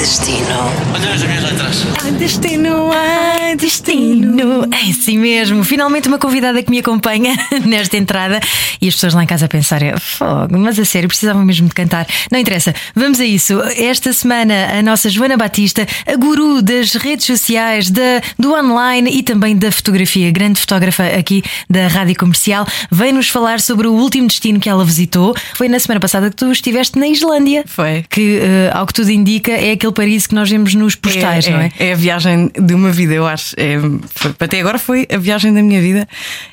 Destino. 0.00 0.46
Olha 0.94 1.12
as 1.12 1.22
minhas 1.22 1.44
letras. 1.44 1.86
Ai, 2.02 2.12
destino, 2.12 2.90
ai, 2.90 3.54
destino. 3.54 4.66
É 4.72 4.90
assim 4.90 5.18
mesmo. 5.18 5.62
Finalmente 5.62 6.08
uma 6.08 6.18
convidada 6.18 6.62
que 6.62 6.70
me 6.70 6.78
acompanha 6.78 7.36
nesta 7.66 7.98
entrada 7.98 8.40
e 8.80 8.88
as 8.88 8.94
pessoas 8.94 9.12
lá 9.12 9.22
em 9.22 9.26
casa 9.26 9.44
a 9.44 9.48
pensarem: 9.48 9.92
fogo, 9.98 10.58
mas 10.58 10.78
a 10.78 10.86
sério, 10.86 11.06
precisavam 11.06 11.44
mesmo 11.44 11.68
de 11.68 11.74
cantar. 11.74 12.06
Não 12.32 12.38
interessa, 12.38 12.74
vamos 12.94 13.20
a 13.20 13.26
isso. 13.26 13.60
Esta 13.76 14.10
semana, 14.14 14.78
a 14.78 14.82
nossa 14.82 15.10
Joana 15.10 15.36
Batista, 15.36 15.86
a 16.06 16.16
guru 16.16 16.62
das 16.62 16.94
redes 16.94 17.26
sociais, 17.26 17.90
da, 17.90 18.22
do 18.38 18.54
online 18.54 19.10
e 19.10 19.22
também 19.22 19.54
da 19.54 19.70
fotografia, 19.70 20.30
grande 20.30 20.58
fotógrafa 20.58 21.04
aqui 21.08 21.42
da 21.68 21.88
Rádio 21.88 22.16
Comercial, 22.16 22.66
vem-nos 22.90 23.28
falar 23.28 23.60
sobre 23.60 23.86
o 23.86 23.92
último 23.92 24.28
destino 24.28 24.58
que 24.58 24.68
ela 24.68 24.82
visitou. 24.82 25.36
Foi 25.54 25.68
na 25.68 25.78
semana 25.78 26.00
passada 26.00 26.30
que 26.30 26.36
tu 26.36 26.50
estiveste 26.50 26.98
na 26.98 27.06
Islândia. 27.06 27.64
Foi. 27.66 28.02
Que, 28.08 28.40
eh, 28.42 28.70
ao 28.72 28.86
que 28.86 28.94
tudo 28.94 29.10
indica, 29.10 29.52
é 29.52 29.72
aquele 29.72 29.89
Paris 29.92 30.26
que 30.26 30.34
nós 30.34 30.50
vemos 30.50 30.74
nos 30.74 30.94
postais, 30.94 31.46
é, 31.46 31.50
não 31.50 31.60
é? 31.60 31.72
É 31.78 31.92
a 31.92 31.96
viagem 31.96 32.50
de 32.58 32.74
uma 32.74 32.90
vida, 32.90 33.14
eu 33.14 33.26
acho. 33.26 33.54
É, 33.58 33.76
até 34.38 34.60
agora 34.60 34.78
foi 34.78 35.06
a 35.12 35.16
viagem 35.16 35.52
da 35.52 35.62
minha 35.62 35.80
vida 35.80 36.08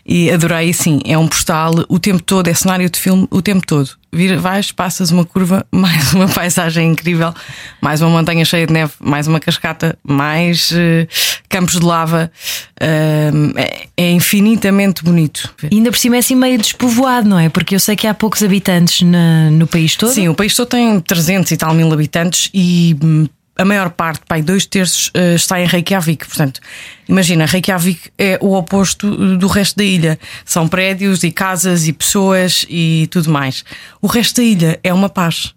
e 0.05 0.29
adorei, 0.29 0.73
sim. 0.73 1.01
É 1.05 1.17
um 1.17 1.27
postal 1.27 1.73
o 1.89 1.99
tempo 1.99 2.21
todo, 2.21 2.47
é 2.47 2.53
cenário 2.53 2.89
de 2.89 2.99
filme 2.99 3.27
o 3.31 3.41
tempo 3.41 3.65
todo. 3.65 3.89
Vira, 4.11 4.37
vais, 4.37 4.71
passas 4.71 5.11
uma 5.11 5.25
curva, 5.25 5.65
mais 5.71 6.13
uma 6.13 6.27
paisagem 6.27 6.91
incrível, 6.91 7.33
mais 7.81 8.01
uma 8.01 8.09
montanha 8.09 8.43
cheia 8.45 8.65
de 8.65 8.73
neve, 8.73 8.93
mais 8.99 9.27
uma 9.27 9.39
cascata, 9.39 9.97
mais 10.03 10.71
eh, 10.73 11.07
campos 11.49 11.79
de 11.79 11.85
lava. 11.85 12.31
Ahm, 12.79 13.51
é, 13.57 13.87
é 13.97 14.11
infinitamente 14.11 15.03
bonito. 15.03 15.53
E 15.69 15.75
ainda 15.75 15.91
por 15.91 15.97
cima 15.97 16.15
é 16.15 16.19
assim 16.19 16.35
meio 16.35 16.57
despovoado, 16.57 17.27
não 17.27 17.37
é? 17.39 17.49
Porque 17.49 17.75
eu 17.75 17.79
sei 17.79 17.95
que 17.95 18.07
há 18.07 18.13
poucos 18.13 18.41
habitantes 18.43 19.01
na- 19.01 19.49
no 19.51 19.67
país 19.67 19.95
todo. 19.95 20.11
Sim, 20.13 20.29
o 20.29 20.33
país 20.35 20.55
todo 20.55 20.67
tem 20.69 20.99
300 20.99 21.51
e 21.51 21.57
tal 21.57 21.73
mil 21.73 21.91
habitantes 21.91 22.49
e 22.53 22.95
hum, 23.03 23.27
a 23.57 23.65
maior 23.65 23.89
parte, 23.89 24.21
pai, 24.27 24.41
dois 24.41 24.65
terços, 24.65 25.11
eh, 25.13 25.35
está 25.35 25.59
em 25.59 25.65
Reykjavik. 25.65 26.27
Portanto, 26.27 26.59
imagina, 27.07 27.45
Reykjavik 27.45 28.11
é 28.17 28.37
o 28.41 28.53
oposto 28.53 29.37
do 29.37 29.47
resto 29.47 29.77
da 29.77 29.83
ilha. 29.83 30.19
São 30.45 30.67
prédios 30.67 31.23
e 31.23 31.31
casas 31.31 31.87
e 31.87 31.93
pessoas 31.93 32.65
e 32.69 33.07
tudo 33.11 33.29
mais. 33.29 33.63
O 34.01 34.07
resto 34.07 34.37
da 34.37 34.43
ilha 34.43 34.79
é 34.83 34.93
uma 34.93 35.09
paz. 35.09 35.53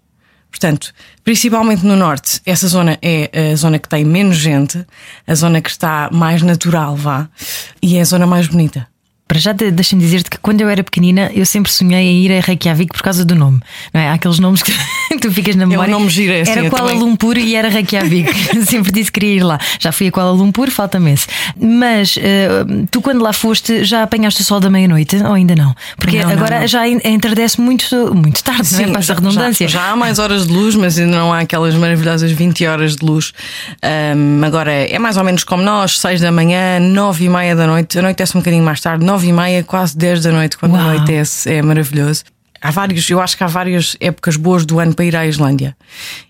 Portanto, 0.49 0.93
principalmente 1.23 1.85
no 1.85 1.95
norte, 1.95 2.41
essa 2.45 2.67
zona 2.67 2.97
é 3.01 3.51
a 3.51 3.55
zona 3.55 3.79
que 3.79 3.87
tem 3.87 4.03
menos 4.03 4.35
gente, 4.35 4.85
a 5.25 5.33
zona 5.33 5.61
que 5.61 5.69
está 5.69 6.09
mais 6.11 6.41
natural, 6.41 6.95
vá, 6.95 7.29
e 7.81 7.97
é 7.97 8.01
a 8.01 8.05
zona 8.05 8.27
mais 8.27 8.47
bonita. 8.47 8.85
Para 9.31 9.39
já, 9.39 9.53
de- 9.53 9.71
deixa-me 9.71 10.01
dizer-te 10.01 10.29
que 10.29 10.37
quando 10.39 10.59
eu 10.59 10.67
era 10.67 10.83
pequenina, 10.83 11.31
eu 11.33 11.45
sempre 11.45 11.71
sonhei 11.71 12.05
em 12.05 12.25
ir 12.25 12.33
a 12.37 12.41
Reykjavik 12.41 12.91
por 12.91 13.01
causa 13.01 13.23
do 13.23 13.33
nome. 13.33 13.61
Não 13.93 14.01
é? 14.01 14.09
Há 14.09 14.13
aqueles 14.15 14.39
nomes 14.39 14.61
que 14.61 14.73
tu 15.21 15.31
ficas 15.31 15.55
na 15.55 15.65
memória. 15.65 15.89
nome 15.89 16.09
giro, 16.09 16.33
é 16.33 16.41
assim, 16.41 16.51
Era 16.51 16.69
Kuala 16.69 16.87
também. 16.89 16.99
Lumpur 17.01 17.37
e 17.37 17.55
era 17.55 17.69
Reykjavik. 17.69 18.29
sempre 18.67 18.91
disse 18.91 19.09
que 19.09 19.21
queria 19.21 19.35
ir 19.37 19.43
lá. 19.43 19.57
Já 19.79 19.93
fui 19.93 20.07
a 20.09 20.11
Kuala 20.11 20.31
Lumpur, 20.31 20.69
falta-me 20.69 21.13
esse. 21.13 21.27
Mas 21.57 22.17
eh, 22.21 22.49
tu, 22.91 23.01
quando 23.01 23.21
lá 23.21 23.31
foste, 23.31 23.85
já 23.85 24.03
apanhaste 24.03 24.41
o 24.41 24.43
sol 24.43 24.59
da 24.59 24.69
meia-noite 24.69 25.15
ou 25.23 25.31
ainda 25.33 25.55
não? 25.55 25.73
Porque 25.95 26.17
Não, 26.19 26.25
não, 26.25 26.31
agora 26.33 26.59
não. 26.59 26.67
já 26.67 26.85
en- 26.89 26.99
entardece 27.05 27.61
muito, 27.61 28.13
muito 28.13 28.43
tarde, 28.43 28.67
não 28.73 28.79
é? 28.81 28.87
Passa 28.91 29.13
a 29.13 29.15
redundância. 29.15 29.65
Já, 29.69 29.79
já 29.79 29.91
há 29.91 29.95
mais 29.95 30.19
horas 30.19 30.45
de 30.45 30.51
luz, 30.51 30.75
mas 30.75 30.99
ainda 30.99 31.15
não 31.17 31.31
há 31.31 31.39
aquelas 31.39 31.73
maravilhosas 31.75 32.29
20 32.33 32.65
horas 32.67 32.97
de 32.97 33.05
luz. 33.05 33.31
Ahm, 33.81 34.43
agora 34.43 34.73
é 34.73 34.99
mais 34.99 35.15
ou 35.15 35.23
menos 35.23 35.45
como 35.45 35.63
nós, 35.63 35.97
6 35.99 36.19
da 36.19 36.33
manhã, 36.33 36.79
9 36.81 37.23
e 37.25 37.29
meia 37.29 37.55
da 37.55 37.65
noite. 37.65 37.97
Anoitece 37.97 38.35
um 38.35 38.41
bocadinho 38.41 38.63
mais 38.65 38.81
tarde, 38.81 39.05
9 39.05 39.20
e 39.23 39.33
meia, 39.33 39.63
quase 39.63 39.97
10 39.97 40.23
da 40.23 40.31
noite, 40.31 40.57
quando 40.57 40.73
Uau. 40.73 40.81
anoitece. 40.81 41.51
É 41.51 41.61
maravilhoso. 41.61 42.23
Há 42.61 42.69
vários, 42.69 43.09
eu 43.09 43.19
acho 43.19 43.35
que 43.35 43.43
há 43.43 43.47
várias 43.47 43.97
épocas 43.99 44.35
boas 44.35 44.65
do 44.65 44.79
ano 44.79 44.93
para 44.93 45.05
ir 45.05 45.15
à 45.15 45.25
Islândia. 45.25 45.75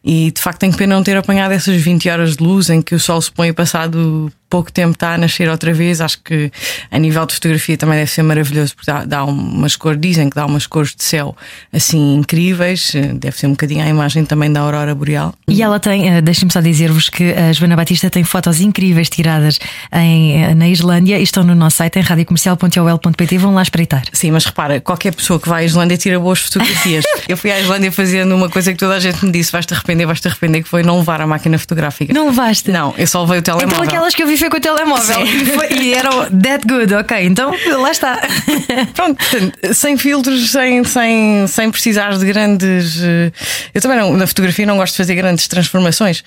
E 0.03 0.31
de 0.31 0.41
facto 0.41 0.59
tenho 0.59 0.74
pena 0.74 0.96
não 0.96 1.03
ter 1.03 1.18
apanhado 1.18 1.51
essas 1.51 1.75
20 1.81 2.09
horas 2.09 2.38
de 2.38 2.44
luz 2.44 2.69
em 2.69 2.81
que 2.81 2.96
o 2.96 3.00
sol 3.00 3.22
se 3.22 3.30
põe 3.30 3.51
passado 3.51 4.31
pouco 4.51 4.72
tempo 4.72 4.91
está 4.91 5.13
a 5.13 5.17
nascer 5.17 5.50
outra 5.50 5.73
vez. 5.73 6.01
Acho 6.01 6.19
que 6.22 6.51
a 6.91 7.00
nível 7.00 7.25
de 7.25 7.34
fotografia 7.34 7.78
também 7.78 7.97
deve 7.97 8.12
ser 8.12 8.22
maravilhoso, 8.22 8.75
porque 8.75 8.91
dá, 8.91 9.06
dá 9.06 9.23
umas 9.23 9.78
cores, 9.78 10.00
dizem 10.00 10.29
que 10.29 10.35
dá 10.35 10.45
umas 10.45 10.67
cores 10.67 10.94
de 10.94 11.03
céu 11.03 11.35
assim 11.73 12.16
incríveis. 12.16 12.94
Deve 13.16 13.38
ser 13.38 13.47
um 13.47 13.51
bocadinho 13.51 13.84
a 13.84 13.88
imagem 13.88 14.25
também 14.25 14.51
da 14.51 14.59
Aurora 14.59 14.94
Boreal. 14.94 15.34
E 15.47 15.63
ela 15.63 15.79
tem, 15.79 16.09
eh, 16.09 16.22
deixem-me 16.22 16.51
só 16.51 16.59
dizer-vos 16.59 17.09
que 17.09 17.31
a 17.31 17.53
Joana 17.53 17.78
Batista 17.78 18.09
tem 18.09 18.23
fotos 18.25 18.59
incríveis 18.59 19.09
tiradas 19.09 19.57
em, 19.94 20.44
eh, 20.44 20.53
na 20.53 20.68
Islândia 20.68 21.18
e 21.18 21.23
estão 21.23 21.44
no 21.44 21.56
nosso 21.56 21.78
site 21.78 22.00
em 22.00 22.01
radiocomercial.ol.pt. 22.01 23.38
Vão 23.38 23.53
lá 23.53 23.62
espreitar. 23.62 24.03
Sim, 24.12 24.31
mas 24.31 24.45
repara, 24.45 24.81
qualquer 24.81 25.16
pessoa 25.16 25.39
que 25.39 25.47
vai 25.47 25.63
à 25.63 25.66
Islândia 25.66 25.97
tira 25.97 26.19
boas 26.19 26.39
fotografias. 26.39 27.06
eu 27.29 27.38
fui 27.38 27.51
à 27.51 27.59
Islândia 27.59 27.91
fazendo 27.91 28.35
uma 28.35 28.50
coisa 28.50 28.73
que 28.73 28.78
toda 28.78 28.95
a 28.95 29.00
gente 29.00 29.25
me 29.25 29.31
disse: 29.31 29.50
vais-te 29.51 29.73
arrepender, 29.73 30.06
vais-te 30.06 30.28
arrepender, 30.28 30.63
que 30.63 30.68
foi 30.68 30.83
não 30.83 30.97
levar 30.97 31.22
a 31.22 31.28
máquina 31.28 31.57
fotográfica. 31.57 32.13
Não 32.13 32.28
levaste? 32.28 32.69
Não, 32.69 32.94
eu 32.97 33.07
só 33.07 33.22
levei 33.22 33.39
o 33.39 33.41
telemóvel. 33.41 33.69
Então 33.69 33.83
aquelas 33.83 34.13
que 34.13 34.22
eu 34.23 34.28
vi 34.28 34.41
foi 34.41 34.50
com 34.50 34.57
o 34.57 34.59
telemóvel 34.59 35.25
e, 35.25 35.46
foi- 35.46 35.69
e 35.81 35.94
eram 35.94 36.12
that 36.41 36.68
good, 36.68 36.94
ok. 36.94 37.25
Então 37.25 37.52
lá 37.79 37.91
está. 37.91 38.19
Pronto, 38.94 39.18
portanto, 39.18 39.74
sem 39.74 39.97
filtros, 39.97 40.52
sem, 40.52 40.84
sem, 40.84 41.47
sem 41.47 41.72
precisar 41.72 42.18
de 42.18 42.25
grandes. 42.25 43.01
eh, 43.01 43.31
Eu 43.74 43.81
também 43.81 43.97
não, 43.97 44.13
na 44.18 44.28
fotografia 44.28 44.66
não 44.66 44.78
gosto 44.78 44.94
de 44.94 44.97
fazer 44.97 45.16
grandes 45.16 45.47
transformações, 45.47 46.24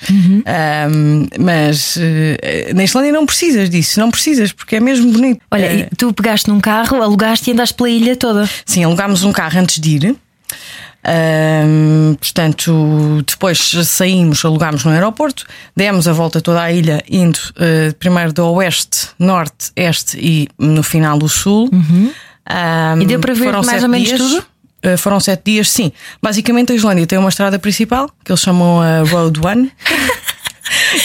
Ahm, 0.47 1.27
mas 1.39 1.97
eh, 2.01 2.73
na 2.75 2.85
Islândia 2.85 3.13
não 3.13 3.27
precisas 3.27 3.69
disso, 3.69 3.99
não 4.01 4.11
precisas, 4.11 4.53
porque 4.53 4.77
é 4.77 4.81
mesmo 4.81 5.11
bonito. 5.13 5.41
Olha, 5.51 5.65
Eh, 5.67 5.89
tu 5.99 6.13
pegaste 6.13 6.49
num 6.49 6.61
carro, 6.61 7.03
alugaste 7.03 7.51
e 7.51 7.53
andaste 7.53 7.75
pela 7.75 7.91
ilha 7.91 8.17
toda. 8.17 8.49
Sim, 8.65 8.85
alugámos 8.85 9.25
um 9.25 9.33
carro 9.33 9.59
antes 9.59 9.79
de 9.81 9.91
ir. 9.97 10.17
Ahm, 11.07 12.15
portanto, 12.15 13.23
depois 13.27 13.59
saímos, 13.85 14.45
alugámos 14.45 14.85
no 14.85 14.91
aeroporto, 14.91 15.45
demos 15.77 16.09
a 16.09 16.13
volta 16.13 16.41
toda 16.41 16.63
a 16.63 16.73
ilha, 16.73 17.03
indo 17.11 17.39
eh, 17.57 17.93
primeiro 17.99 18.33
do 18.33 18.47
oeste, 18.53 19.09
norte, 19.19 19.71
este 19.77 20.17
e 20.19 20.49
no 20.59 20.83
final 20.83 21.19
do 21.19 21.29
sul. 21.29 21.71
Ahm, 22.47 23.03
E 23.03 23.07
deu 23.07 23.21
para 23.21 23.35
ver 23.35 23.53
mais 23.63 23.83
ou 23.83 23.89
menos 23.89 24.09
dias. 24.09 24.21
tudo? 24.21 24.45
Eh, 24.83 24.97
foram 24.99 25.19
sete 25.19 25.43
dias, 25.53 25.71
sim. 25.71 25.93
Basicamente, 26.23 26.73
a 26.73 26.75
Islândia 26.75 27.07
tem 27.07 27.19
uma 27.19 27.31
estrada 27.31 27.59
principal 27.59 28.11
que 28.23 28.31
eles 28.31 28.41
chamam 28.41 28.81
a 28.83 29.01
Road 29.03 29.41
One. 29.45 29.73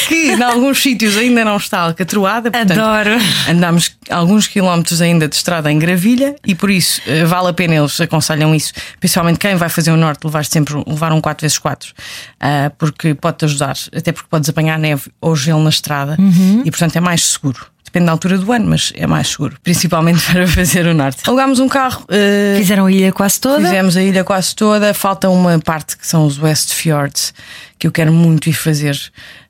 Que 0.08 0.32
em 0.32 0.42
alguns 0.42 0.82
sítios 0.82 1.18
ainda 1.18 1.44
não 1.46 1.58
está 1.58 1.80
alcatroada. 1.80 2.52
portanto, 2.52 2.80
Adoro. 2.80 3.12
Andámos 3.50 3.96
alguns 4.10 4.48
quilómetros 4.48 5.02
ainda 5.02 5.28
de 5.28 5.36
estrada 5.36 5.72
em 5.72 5.78
gravilha 5.80 6.36
e 6.46 6.56
por 6.56 6.70
isso 6.72 7.02
eh, 7.06 7.26
vale 7.26 7.50
a 7.50 7.54
pena, 7.54 7.76
eles 7.76 8.00
aconselham 8.02 8.54
isso, 8.56 8.74
principalmente 9.00 9.38
quem 9.40 9.56
vai 9.56 9.70
fazer 9.70 9.92
o 9.92 9.98
norte, 9.98 10.24
levar 10.26 10.46
sempre 10.46 10.74
levar 10.88 11.12
um 11.12 11.22
4x4, 11.22 11.94
ah, 12.40 12.72
porque 12.78 13.14
pode-te 13.14 13.46
ajudar, 13.46 13.76
até 13.96 14.12
porque 14.12 14.28
podes 14.30 14.50
apanhar 14.50 14.80
neve 14.80 15.12
ou 15.22 15.36
gelo 15.36 15.62
na 15.64 15.70
estrada 15.70 16.18
e 16.66 16.70
portanto 16.72 16.96
é 16.96 17.00
mais 17.00 17.24
seguro. 17.24 17.66
Depende 17.86 18.06
da 18.06 18.12
altura 18.12 18.38
do 18.38 18.52
ano, 18.52 18.68
mas 18.68 18.94
é 18.96 19.08
mais 19.08 19.30
seguro, 19.30 19.58
principalmente 19.64 20.22
para 20.32 20.48
fazer 20.48 20.86
o 20.86 20.94
norte. 20.94 21.22
Alugámos 21.28 21.60
um 21.60 21.68
carro. 21.68 22.06
eh, 22.10 22.56
Fizeram 22.60 22.86
a 22.86 22.92
ilha 22.92 23.12
quase 23.12 23.40
toda. 23.40 23.62
Fizemos 23.62 23.98
a 23.98 24.04
ilha 24.04 24.24
quase 24.24 24.54
toda. 24.56 24.94
Falta 24.94 25.28
uma 25.28 25.58
parte 25.58 25.98
que 25.98 26.06
são 26.06 26.24
os 26.24 26.38
West 26.38 26.72
Fjords, 26.72 27.34
que 27.80 27.88
eu 27.88 27.92
quero 27.92 28.14
muito 28.14 28.48
ir 28.48 28.54
fazer, 28.54 28.96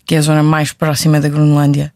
que 0.10 0.16
é 0.16 0.18
a 0.18 0.22
zona 0.22 0.42
mais 0.42 0.74
próxima 0.74 1.22
da 1.22 1.30
Groenlândia. 1.30 1.94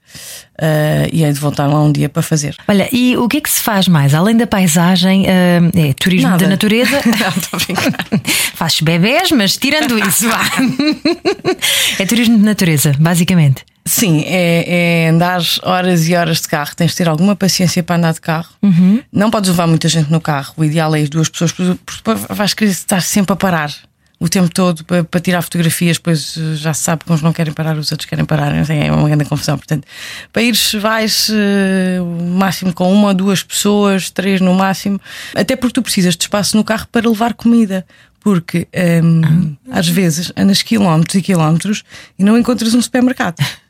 Ah, 0.62 1.07
e 1.12 1.24
hei 1.24 1.34
de 1.34 1.40
voltar 1.40 1.66
lá 1.66 1.81
um 1.81 1.91
dia 1.91 2.07
para 2.07 2.22
fazer. 2.22 2.56
Olha, 2.68 2.88
e 2.91 3.18
o 3.18 3.28
que 3.28 3.38
é 3.38 3.41
que 3.41 3.50
se 3.50 3.59
faz 3.59 3.88
mais? 3.88 4.13
Além 4.13 4.38
da 4.38 4.46
paisagem, 4.46 5.25
eh, 5.28 5.90
é 5.90 5.94
turismo 5.94 6.29
Nada. 6.29 6.44
da 6.44 6.52
natureza. 6.52 6.91
Não, 7.03 7.29
estou 7.29 7.50
a 7.53 7.57
brincar. 7.57 8.06
Fazes 8.53 8.81
bebés, 8.81 9.31
mas 9.31 9.57
tirando 9.57 9.97
isso, 9.97 10.29
vá. 10.29 10.41
é 11.97 12.06
turismo 12.06 12.38
de 12.38 12.44
natureza, 12.44 12.94
basicamente. 13.00 13.66
Sim, 13.84 14.23
é, 14.28 15.06
é 15.06 15.09
andar 15.09 15.41
horas 15.63 16.07
e 16.07 16.13
horas 16.13 16.40
de 16.40 16.50
carro. 16.50 16.75
Tens 16.75 16.91
de 16.91 16.97
ter 16.97 17.09
alguma 17.09 17.35
paciência 17.35 17.81
para 17.81 17.96
andar 17.96 18.13
de 18.13 18.22
carro. 18.22 18.53
Não 19.12 19.32
podes 19.32 19.49
levar 19.49 19.66
muita 19.66 19.90
gente 19.90 20.11
no 20.11 20.22
carro. 20.22 20.53
O 20.55 20.64
ideal 20.64 20.93
é 20.96 21.02
as 21.02 21.09
duas 21.09 21.29
pessoas, 21.29 21.52
porque 21.52 21.76
vais 22.29 22.53
querer 22.53 22.70
estar 22.70 23.02
sempre 23.02 23.34
a 23.34 23.35
parar 23.35 23.73
o 24.23 24.29
tempo 24.29 24.49
todo 24.49 24.85
para, 24.85 25.03
para 25.03 25.20
tirar 25.20 25.41
fotografias. 25.41 25.97
Depois 25.97 26.37
eh, 26.37 26.55
já 26.55 26.73
se 26.73 26.81
sabe 26.81 27.03
que 27.03 27.11
uns 27.11 27.22
não 27.22 27.34
querem 27.34 27.52
parar, 27.52 27.78
os 27.78 27.91
outros 27.91 28.09
querem 28.09 28.23
parar. 28.23 28.66
Sei, 28.66 28.79
É 28.79 28.90
uma 28.90 29.09
grande 29.09 29.25
confusão. 29.25 29.58
Portanto, 29.58 29.85
para 30.31 30.41
ires, 30.41 30.73
vais 30.75 31.29
eh, 31.29 31.99
o 31.99 32.23
máximo 32.23 32.72
com 32.72 32.90
uma 32.90 33.09
ou 33.09 33.14
duas 33.14 33.43
pessoas, 33.43 34.09
três 34.09 34.40
no 34.40 34.53
máximo. 34.53 34.99
Até 35.35 35.58
porque 35.58 35.73
tu 35.73 35.81
precisas 35.81 36.16
de 36.16 36.23
espaço 36.23 36.55
no 36.55 36.64
carro 36.64 36.87
para 36.90 37.09
levar 37.09 37.34
comida. 37.34 37.85
Porque 38.22 38.66
hum, 39.03 39.58
às 39.70 39.90
vezes 39.90 40.31
andas 40.37 40.61
quilómetros 40.61 41.16
e 41.16 41.22
quilómetros 41.22 41.84
e 42.17 42.23
não 42.23 42.37
encontras 42.37 42.73
um 42.73 42.81
supermercado. 42.81 43.35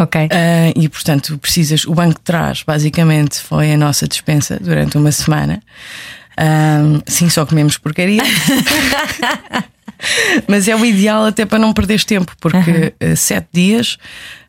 Ok. 0.00 0.28
Ah, 0.30 0.72
e 0.76 0.88
portanto 0.88 1.36
precisas. 1.38 1.84
O 1.84 1.92
banco 1.92 2.20
de 2.20 2.20
trás, 2.20 2.62
basicamente, 2.64 3.40
foi 3.40 3.72
a 3.72 3.76
nossa 3.76 4.06
dispensa 4.06 4.56
durante 4.60 4.96
uma 4.96 5.10
semana. 5.10 5.60
Ah, 6.40 7.02
sim, 7.04 7.28
só 7.28 7.44
comemos 7.44 7.76
porcaria. 7.76 8.22
Mas 10.46 10.68
é 10.68 10.76
o 10.76 10.84
ideal 10.84 11.26
até 11.26 11.44
para 11.44 11.58
não 11.58 11.72
perderes 11.72 12.04
tempo, 12.04 12.32
porque 12.40 12.94
uh, 13.02 13.16
sete 13.16 13.48
dias 13.52 13.98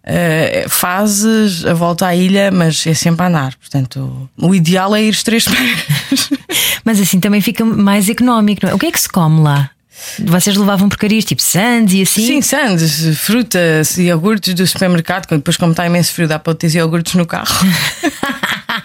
uh, 0.05 0.69
fazes 0.69 1.65
a 1.65 1.73
volta 1.73 2.05
à 2.05 2.15
ilha, 2.15 2.51
mas 2.51 2.85
é 2.85 2.93
sempre 2.93 3.23
a 3.23 3.29
andar. 3.29 3.55
Portanto, 3.55 4.29
o 4.37 4.53
ideal 4.53 4.95
é 4.95 5.01
ir 5.01 5.15
três 5.23 5.45
semanas. 5.49 6.29
Mas 6.85 6.99
assim 6.99 7.19
também 7.19 7.41
fica 7.41 7.65
mais 7.65 8.07
económico. 8.07 8.63
Não 8.63 8.71
é? 8.71 8.75
O 8.75 8.77
que 8.77 8.85
é 8.85 8.91
que 8.91 9.01
se 9.01 9.09
come 9.09 9.41
lá? 9.41 9.71
Vocês 10.19 10.55
levavam 10.55 10.87
porcarias 10.87 11.25
tipo 11.25 11.41
sandes 11.41 11.95
e 11.95 12.03
assim? 12.03 12.27
Sim, 12.27 12.41
sandes, 12.43 13.17
frutas 13.17 13.97
e 13.97 14.03
iogurtes 14.03 14.53
do 14.53 14.67
supermercado. 14.67 15.27
Depois, 15.27 15.57
como 15.57 15.71
está 15.71 15.87
imenso 15.87 16.13
frio, 16.13 16.27
dá 16.27 16.37
para 16.37 16.53
ter 16.53 16.71
iogurtes 16.75 17.15
no 17.15 17.25
carro. 17.25 17.53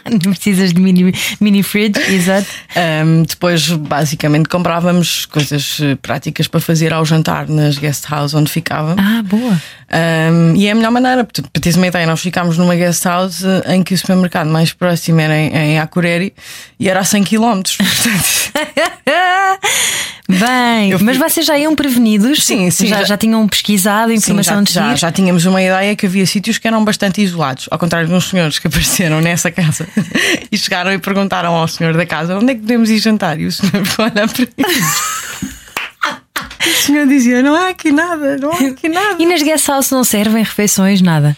Não 0.10 0.32
precisas 0.32 0.72
de 0.72 0.80
mini, 0.80 1.14
mini 1.40 1.62
fridge, 1.62 1.98
exato. 2.12 2.46
Um, 2.76 3.22
depois, 3.22 3.70
basicamente, 3.70 4.48
comprávamos 4.48 5.24
coisas 5.26 5.78
eh, 5.80 5.96
práticas 5.96 6.46
para 6.46 6.60
fazer 6.60 6.92
ao 6.92 7.04
jantar 7.04 7.48
nas 7.48 7.78
guest 7.78 8.04
house 8.08 8.34
onde 8.34 8.50
ficava. 8.50 8.96
Ah, 8.98 9.22
boa. 9.22 9.60
Um, 9.94 10.56
e 10.56 10.66
é 10.66 10.72
a 10.72 10.74
melhor 10.74 10.90
maneira, 10.90 11.22
para 11.24 11.60
teres 11.60 11.76
uma 11.76 11.86
ideia, 11.86 12.04
nós 12.04 12.20
ficámos 12.20 12.58
numa 12.58 12.74
guest 12.74 13.04
house 13.04 13.44
eh, 13.44 13.74
em 13.74 13.82
que 13.82 13.94
o 13.94 13.98
supermercado 13.98 14.50
mais 14.50 14.72
próximo 14.72 15.20
era 15.20 15.36
em, 15.36 15.54
em 15.54 15.78
Akureyri 15.78 16.34
e 16.80 16.88
era 16.88 16.98
a 16.98 17.04
100 17.04 17.22
km. 17.22 17.62
Bem, 20.28 20.92
fui... 20.92 21.02
mas 21.04 21.16
vocês 21.16 21.46
já 21.46 21.56
iam 21.58 21.76
prevenidos? 21.76 22.44
Sim, 22.44 22.70
sim. 22.70 22.86
Já, 22.86 23.04
já... 23.04 23.16
tinham 23.16 23.46
pesquisado 23.46 24.10
informação 24.12 24.64
sim, 24.66 24.72
já, 24.72 24.82
de 24.82 24.88
já, 24.90 24.96
já 24.96 25.12
tínhamos 25.12 25.44
uma 25.44 25.62
ideia 25.62 25.94
que 25.94 26.06
havia 26.06 26.26
sítios 26.26 26.58
que 26.58 26.66
eram 26.66 26.84
bastante 26.84 27.22
isolados, 27.22 27.68
ao 27.70 27.78
contrário 27.78 28.08
de 28.08 28.14
uns 28.14 28.30
senhores 28.30 28.58
que 28.58 28.66
apareceram 28.68 29.20
nessa 29.20 29.50
casa 29.50 29.86
e 30.50 30.56
chegaram 30.56 30.92
e 30.92 30.98
perguntaram 30.98 31.54
ao 31.54 31.68
senhor 31.68 31.96
da 31.96 32.06
casa 32.06 32.36
onde 32.36 32.52
é 32.52 32.54
que 32.54 32.62
podemos 32.62 32.90
ir 32.90 32.98
jantar? 32.98 33.38
E 33.38 33.46
o 33.46 33.52
senhor 33.52 33.84
foi 33.84 34.06
olhar 34.06 34.28
para 34.28 34.46
eles. 34.56 35.63
O 36.60 36.86
senhor 36.86 37.06
dizia: 37.06 37.42
Não 37.42 37.54
há 37.54 37.68
aqui 37.68 37.90
nada, 37.92 38.36
não 38.36 38.50
há 38.50 38.58
aqui 38.68 38.88
nada. 38.88 39.16
E 39.18 39.26
nas 39.26 39.42
guest 39.42 39.66
house 39.68 39.90
não 39.90 40.04
servem 40.04 40.42
refeições, 40.42 41.00
nada? 41.00 41.36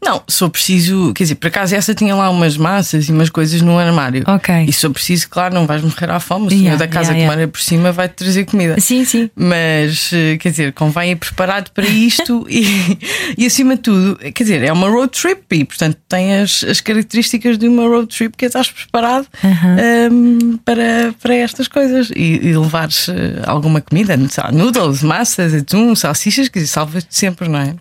Não, 0.00 0.22
sou 0.28 0.48
preciso, 0.48 1.12
quer 1.12 1.24
dizer, 1.24 1.34
por 1.34 1.48
acaso 1.48 1.74
essa 1.74 1.94
tinha 1.94 2.14
lá 2.14 2.30
umas 2.30 2.56
massas 2.56 3.08
e 3.08 3.12
umas 3.12 3.28
coisas 3.28 3.60
no 3.60 3.78
armário. 3.78 4.22
Ok. 4.26 4.64
E 4.66 4.72
sou 4.72 4.90
preciso, 4.90 5.28
claro, 5.28 5.52
não 5.52 5.66
vais 5.66 5.82
morrer 5.82 6.10
à 6.10 6.20
fome, 6.20 6.46
o 6.46 6.50
senhor 6.50 6.68
Yeah, 6.68 6.78
da 6.78 6.88
casa 6.88 7.12
yeah, 7.12 7.14
que 7.14 7.20
yeah. 7.20 7.36
mora 7.36 7.48
por 7.48 7.60
cima 7.60 7.92
vai-te 7.92 8.14
trazer 8.14 8.44
comida. 8.44 8.80
Sim, 8.80 9.04
sim. 9.04 9.30
Mas, 9.34 10.10
eh, 10.12 10.36
quer 10.38 10.50
dizer, 10.50 10.72
convém 10.72 11.12
ir 11.12 11.16
preparado 11.16 11.70
para 11.70 11.86
isto 11.86 12.46
e, 12.48 12.98
e 13.36 13.46
acima 13.46 13.76
de 13.76 13.82
tudo, 13.82 14.16
quer 14.16 14.44
dizer, 14.44 14.62
é 14.62 14.72
uma 14.72 14.88
road 14.88 15.10
trip 15.10 15.42
e, 15.50 15.64
portanto, 15.64 15.98
tem 16.08 16.34
as, 16.34 16.62
as 16.64 16.80
características 16.80 17.58
de 17.58 17.66
uma 17.66 17.82
road 17.86 18.06
trip 18.06 18.36
que 18.36 18.46
estás 18.46 18.70
preparado 18.70 19.26
ehm, 19.42 20.58
para, 20.64 21.12
para 21.20 21.34
estas 21.34 21.66
coisas 21.68 22.10
e, 22.14 22.40
e 22.46 22.56
levares 22.56 23.08
eh, 23.08 23.42
alguma 23.46 23.80
comida, 23.80 24.16
noodles, 24.16 25.02
massas, 25.02 25.52
atum, 25.54 25.94
salsichas, 25.94 26.48
quer 26.48 26.60
dizer, 26.60 26.72
salvas-te 26.72 27.16
sempre, 27.16 27.48
não 27.48 27.58
é? 27.58 27.74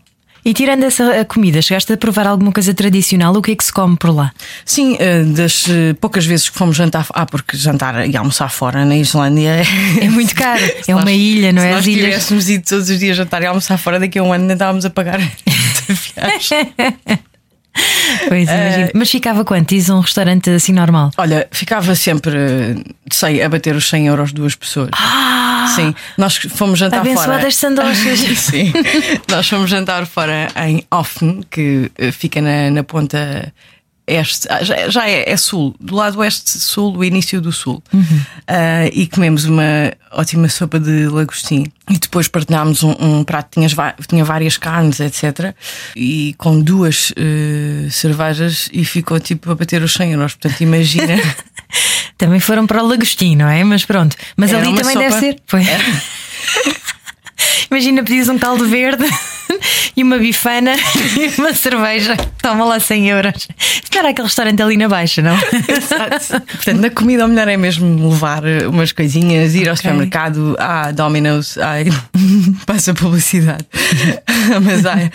E 0.48 0.54
tirando 0.54 0.84
essa 0.84 1.26
comida, 1.26 1.62
chegaste 1.62 1.92
a 1.92 1.98
provar 1.98 2.26
alguma 2.26 2.54
coisa 2.54 2.74
tradicional? 2.74 3.36
O 3.36 3.42
que 3.42 3.52
é 3.52 3.56
que 3.58 3.66
se 3.66 3.74
come 3.74 3.98
por 3.98 4.16
lá? 4.16 4.32
Sim, 4.64 4.96
eh, 4.98 5.24
das 5.24 5.66
eh, 5.68 5.94
poucas 6.00 6.26
vezes 6.26 6.48
que 6.48 6.58
fomos 6.58 6.78
jantar. 6.78 7.06
Ah, 7.10 7.26
porque 7.26 7.58
jantar 7.58 8.08
e 8.10 8.16
almoçar 8.16 8.50
fora 8.50 8.86
na 8.86 8.96
Islândia 8.96 9.50
é. 9.50 9.66
É 10.06 10.10
muito 10.10 10.34
caro. 10.34 10.64
É 10.88 10.96
uma 10.96 11.12
ilha, 11.12 11.52
não 11.52 11.62
é? 11.62 11.66
Se 11.66 11.72
nós 11.72 11.80
As 11.82 11.88
ilhas. 11.88 12.06
tivéssemos 12.06 12.50
ido 12.50 12.64
todos 12.66 12.90
os 12.90 12.98
dias 12.98 13.18
jantar 13.18 13.42
e 13.42 13.46
almoçar 13.46 13.78
fora, 13.78 14.00
daqui 14.00 14.20
a 14.20 14.24
um 14.24 14.32
ano 14.32 14.44
ainda 14.44 14.54
estávamos 14.54 14.86
a 14.86 14.90
pagar. 14.90 15.20
Pois, 18.28 18.50
imagino. 18.50 18.90
Mas 18.96 19.12
ficava 19.12 19.46
quanto? 19.46 19.70
Diz 19.70 19.88
um 19.90 20.00
restaurante 20.00 20.50
assim 20.50 20.74
normal? 20.74 21.12
Olha, 21.16 21.48
ficava 21.52 21.94
sempre, 21.94 22.36
eh, 22.36 22.76
sei, 23.12 23.44
a 23.44 23.50
bater 23.50 23.76
os 23.76 23.88
100 23.88 24.08
euros 24.08 24.34
duas 24.34 24.56
pessoas. 24.56 24.90
Sim, 25.76 25.96
nós 26.18 26.36
fomos 26.36 26.80
jantar 26.80 27.04
fora. 27.04 27.12
Abençoadas 27.12 27.56
sandochas. 27.56 28.20
Sim, 28.38 28.74
nós 29.30 29.48
fomos 29.48 29.70
jantar 29.70 30.06
fora 30.06 30.48
em 30.68 30.84
Offen, 30.92 31.44
que 31.50 31.92
eh, 31.98 32.12
fica 32.12 32.42
na, 32.42 32.70
na 32.72 32.84
ponta 32.84 33.54
este, 34.10 34.48
ah, 34.50 34.64
já, 34.64 34.88
já 34.88 35.10
é, 35.10 35.30
é 35.30 35.36
sul, 35.36 35.76
do 35.82 35.94
lado 35.94 36.20
oeste-sul, 36.20 36.96
o 36.96 37.04
início 37.04 37.42
do 37.42 37.52
sul. 37.52 37.84
Ah, 38.48 38.88
e 38.94 39.06
comemos 39.06 39.44
uma 39.44 39.92
ótima 40.14 40.48
sopa 40.48 40.80
de 40.80 41.10
lagostim. 41.10 41.66
E 41.90 42.00
depois 42.00 42.30
partilhámos 42.30 42.84
um, 42.84 42.96
um 43.00 43.24
prato 43.26 43.50
que 43.50 43.60
tinha, 43.60 43.96
tinha 44.08 44.24
várias 44.24 44.58
carnes, 44.58 45.02
etc. 45.02 45.54
E 45.94 46.34
com 46.38 46.62
duas 46.62 47.14
eh, 47.18 47.90
cervejas 47.92 48.70
e 48.72 48.86
ficou 48.86 49.20
tipo 49.20 49.52
a 49.52 49.56
bater 49.56 49.82
os 49.84 49.94
100 49.94 50.14
euros. 50.14 50.36
Portanto, 50.36 50.62
imagina. 50.62 51.16
Também 52.18 52.40
foram 52.40 52.66
para 52.66 52.84
o 52.84 52.88
Lagostinho, 52.88 53.38
não 53.40 53.48
é? 53.48 53.64
Mas 53.64 53.86
pronto. 53.86 54.16
Mas 54.36 54.52
Era 54.52 54.62
ali 54.62 54.76
também 54.76 54.94
sopa. 54.94 55.00
deve 55.00 55.20
ser. 55.20 55.40
Foi. 55.46 55.62
Imagina, 57.70 58.04
pedis 58.04 58.30
um 58.30 58.40
caldo 58.40 58.68
verde 58.68 59.06
e 59.96 60.04
uma 60.04 60.18
bifana 60.18 60.76
e 61.18 61.40
uma 61.40 61.54
cerveja. 61.54 62.16
Toma 62.42 62.66
lá 62.66 62.80
100 62.80 63.10
euros. 63.10 63.48
Se 63.58 63.98
era 63.98 64.10
aquele 64.10 64.28
restaurante 64.28 64.62
ali 64.62 64.78
na 64.78 64.88
baixa, 64.88 65.22
não? 65.22 65.38
Portanto, 66.56 66.80
na 66.80 66.90
comida 66.90 67.26
o 67.26 67.28
melhor 67.28 67.48
é 67.48 67.58
mesmo 67.58 68.10
levar 68.10 68.46
eh, 68.46 68.68
umas 68.68 68.92
coisinhas, 68.92 69.56
ir 69.56 69.68
ao 69.68 69.74
Ok. 69.74 69.78
supermercado, 69.90 70.56
à 70.60 70.92
Domino's, 70.92 71.58
ai, 71.58 71.86
passa 72.66 72.94
publicidade. 72.94 73.66
Mas 74.64 74.86
ai, 74.86 75.12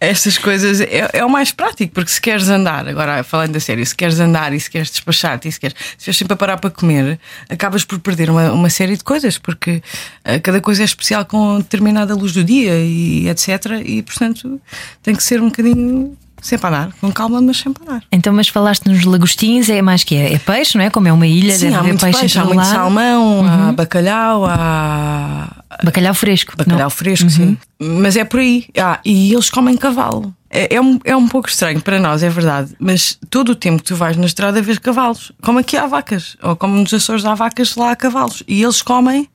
estas 0.00 0.38
coisas 0.38 0.80
é, 0.80 1.08
é 1.12 1.24
o 1.24 1.30
mais 1.30 1.50
prático, 1.50 1.94
porque 1.94 2.10
se 2.10 2.20
queres 2.20 2.48
andar, 2.48 2.86
agora 2.86 3.22
falando 3.24 3.56
a 3.56 3.60
sério, 3.60 3.84
se 3.84 3.94
queres 3.94 4.20
andar 4.20 4.52
e 4.52 4.60
se 4.60 4.70
queres 4.70 4.90
despachar-te 4.90 5.48
e 5.48 5.52
se 5.52 5.58
queres, 5.60 5.76
se 5.96 6.12
sempre 6.12 6.34
a 6.34 6.36
parar 6.36 6.58
para 6.58 6.70
comer, 6.70 7.18
acabas 7.48 7.84
por 7.84 7.98
perder 7.98 8.30
uma, 8.30 8.52
uma 8.52 8.70
série 8.70 8.96
de 8.96 9.04
coisas, 9.04 9.38
porque 9.38 9.82
eh, 10.24 10.38
cada 10.38 10.60
coisa 10.60 10.82
é 10.82 10.84
especial 10.84 11.24
com 11.24 11.58
determinada 11.58 12.14
luz 12.14 12.32
do 12.32 12.44
dia 12.44 12.74
e 12.78 13.28
etc. 13.28 13.75
E 13.82 14.02
portanto 14.02 14.60
tem 15.02 15.14
que 15.14 15.22
ser 15.22 15.40
um 15.40 15.46
bocadinho 15.46 16.16
sempre 16.40 16.66
a 16.66 16.68
andar, 16.68 16.92
com 17.00 17.10
calma, 17.12 17.40
mas 17.40 17.56
sempre 17.56 17.82
a 17.84 17.90
andar. 17.90 18.02
Então, 18.12 18.32
mas 18.32 18.48
falaste 18.48 18.86
nos 18.86 19.04
lagostinhos, 19.04 19.68
é 19.68 19.82
mais 19.82 20.04
que 20.04 20.14
é? 20.14 20.34
É 20.34 20.38
peixe, 20.38 20.76
não 20.78 20.84
é? 20.84 20.90
Como 20.90 21.08
é 21.08 21.12
uma 21.12 21.26
ilha, 21.26 21.56
Sim, 21.56 21.66
deve 21.66 21.76
há 21.76 21.82
muito 21.82 22.00
peixe, 22.00 22.20
peixe, 22.20 22.38
há 22.38 22.44
muito 22.44 22.64
salmão, 22.64 23.44
há 23.46 23.72
bacalhau, 23.72 24.44
há 24.46 25.64
Bacalhau 25.82 26.14
fresco. 26.14 26.56
bacalhau 26.56 26.84
não? 26.84 26.90
fresco, 26.90 27.28
sim. 27.28 27.56
Mas 27.78 28.16
é 28.16 28.24
por 28.24 28.40
aí. 28.40 28.66
Ah, 28.78 29.00
e 29.04 29.32
eles 29.32 29.50
comem 29.50 29.76
cavalo. 29.76 30.34
É, 30.48 30.76
é, 30.76 30.80
um, 30.80 30.98
é 31.04 31.14
um 31.16 31.28
pouco 31.28 31.48
estranho 31.48 31.80
para 31.80 31.98
nós, 31.98 32.22
é 32.22 32.30
verdade. 32.30 32.74
Mas 32.78 33.18
todo 33.28 33.50
o 33.50 33.54
tempo 33.54 33.78
que 33.78 33.88
tu 33.88 33.96
vais 33.96 34.16
na 34.16 34.26
estrada 34.26 34.62
vês 34.62 34.78
cavalos. 34.78 35.32
Como 35.42 35.58
aqui 35.58 35.76
há 35.76 35.86
vacas. 35.86 36.36
Ou 36.42 36.56
como 36.56 36.76
nos 36.76 36.94
Açores 36.94 37.24
há 37.24 37.34
vacas, 37.34 37.74
lá 37.76 37.90
há 37.90 37.96
cavalos. 37.96 38.42
E 38.48 38.62
eles 38.62 38.80
comem, 38.80 39.28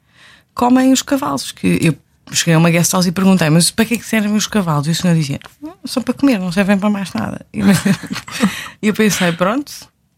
comem 0.55 0.91
os 0.91 1.01
cavalos. 1.01 1.51
Que 1.51 1.79
eu 1.81 1.95
cheguei 2.35 2.53
a 2.53 2.57
uma 2.57 2.69
guest 2.69 2.91
house 2.93 3.05
e 3.07 3.11
perguntei, 3.11 3.49
mas 3.49 3.71
para 3.71 3.85
que 3.85 3.93
é 3.95 3.97
que 3.97 4.05
servem 4.05 4.33
os 4.35 4.47
cavalos? 4.47 4.87
E 4.87 4.91
o 4.91 4.95
senhor 4.95 5.15
dizia, 5.15 5.39
"Não, 5.61 5.73
só 5.85 6.01
para 6.01 6.13
comer, 6.13 6.39
não 6.39 6.51
servem 6.51 6.77
para 6.77 6.89
mais 6.89 7.11
nada. 7.13 7.45
E 7.53 7.59
eu 8.81 8.93
pensei, 8.93 9.31
pronto, 9.33 9.71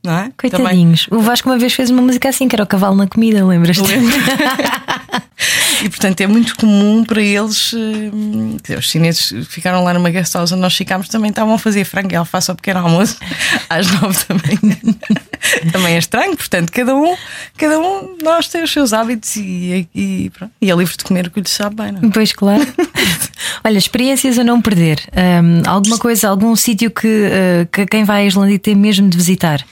não 0.03 0.13
é? 0.13 0.17
Também- 0.23 0.51
Coitadinhos. 0.51 1.07
O 1.11 1.19
Vasco 1.19 1.49
uma 1.49 1.57
vez 1.57 1.73
fez 1.73 1.89
uma 1.89 2.01
música 2.01 2.29
assim, 2.29 2.47
que 2.47 2.55
era 2.55 2.63
o 2.63 2.67
cavalo 2.67 2.95
na 2.95 3.07
comida, 3.07 3.45
lembras-te? 3.45 3.81
E 5.81 5.89
portanto 5.89 6.21
é 6.21 6.27
muito 6.27 6.55
comum 6.55 7.03
para 7.03 7.21
eles. 7.21 7.73
hum, 7.73 8.57
dizer, 8.61 8.77
os 8.77 8.89
chineses 8.89 9.33
ficaram 9.47 9.83
lá 9.83 9.93
numa 9.93 10.09
guest 10.09 10.33
house 10.33 10.51
onde 10.51 10.61
nós 10.61 10.75
ficámos, 10.75 11.07
também 11.07 11.29
estavam 11.29 11.53
a 11.53 11.57
fazer 11.57 11.83
frango 11.85 12.11
e 12.11 12.15
alface 12.15 12.51
ao 12.51 12.55
pequeno 12.55 12.79
almoço 12.81 13.17
às 13.69 13.89
nove 13.91 14.17
também. 14.25 14.57
também 15.71 15.95
é 15.95 15.97
estranho, 15.97 16.35
portanto, 16.35 16.71
cada 16.71 16.95
um, 16.95 17.15
cada 17.57 17.79
um 17.79 18.17
de 18.17 18.23
nós 18.23 18.47
tem 18.47 18.63
os 18.63 18.71
seus 18.71 18.93
hábitos 18.93 19.35
e, 19.35 19.87
e, 19.93 20.29
pronto, 20.29 20.51
e 20.61 20.71
é 20.71 20.75
livre 20.75 20.95
de 20.95 21.03
comer 21.03 21.27
o 21.27 21.31
que 21.31 21.41
lhe 21.41 21.49
sabe 21.49 21.75
bem, 21.75 21.91
não 21.91 22.07
é? 22.07 22.11
Pois, 22.11 22.31
claro. 22.33 22.65
Olha, 23.63 23.77
experiências 23.77 24.39
a 24.39 24.43
não 24.43 24.61
perder. 24.61 24.99
Hum, 25.13 25.61
alguma 25.65 25.97
coisa, 25.97 26.29
algum 26.29 26.55
sítio 26.55 26.89
que, 26.91 27.07
uh, 27.07 27.65
que 27.71 27.85
quem 27.85 28.03
vai 28.03 28.23
à 28.23 28.25
Islândia 28.25 28.59
tem 28.59 28.75
mesmo 28.75 29.09
de 29.09 29.17
visitar? 29.17 29.63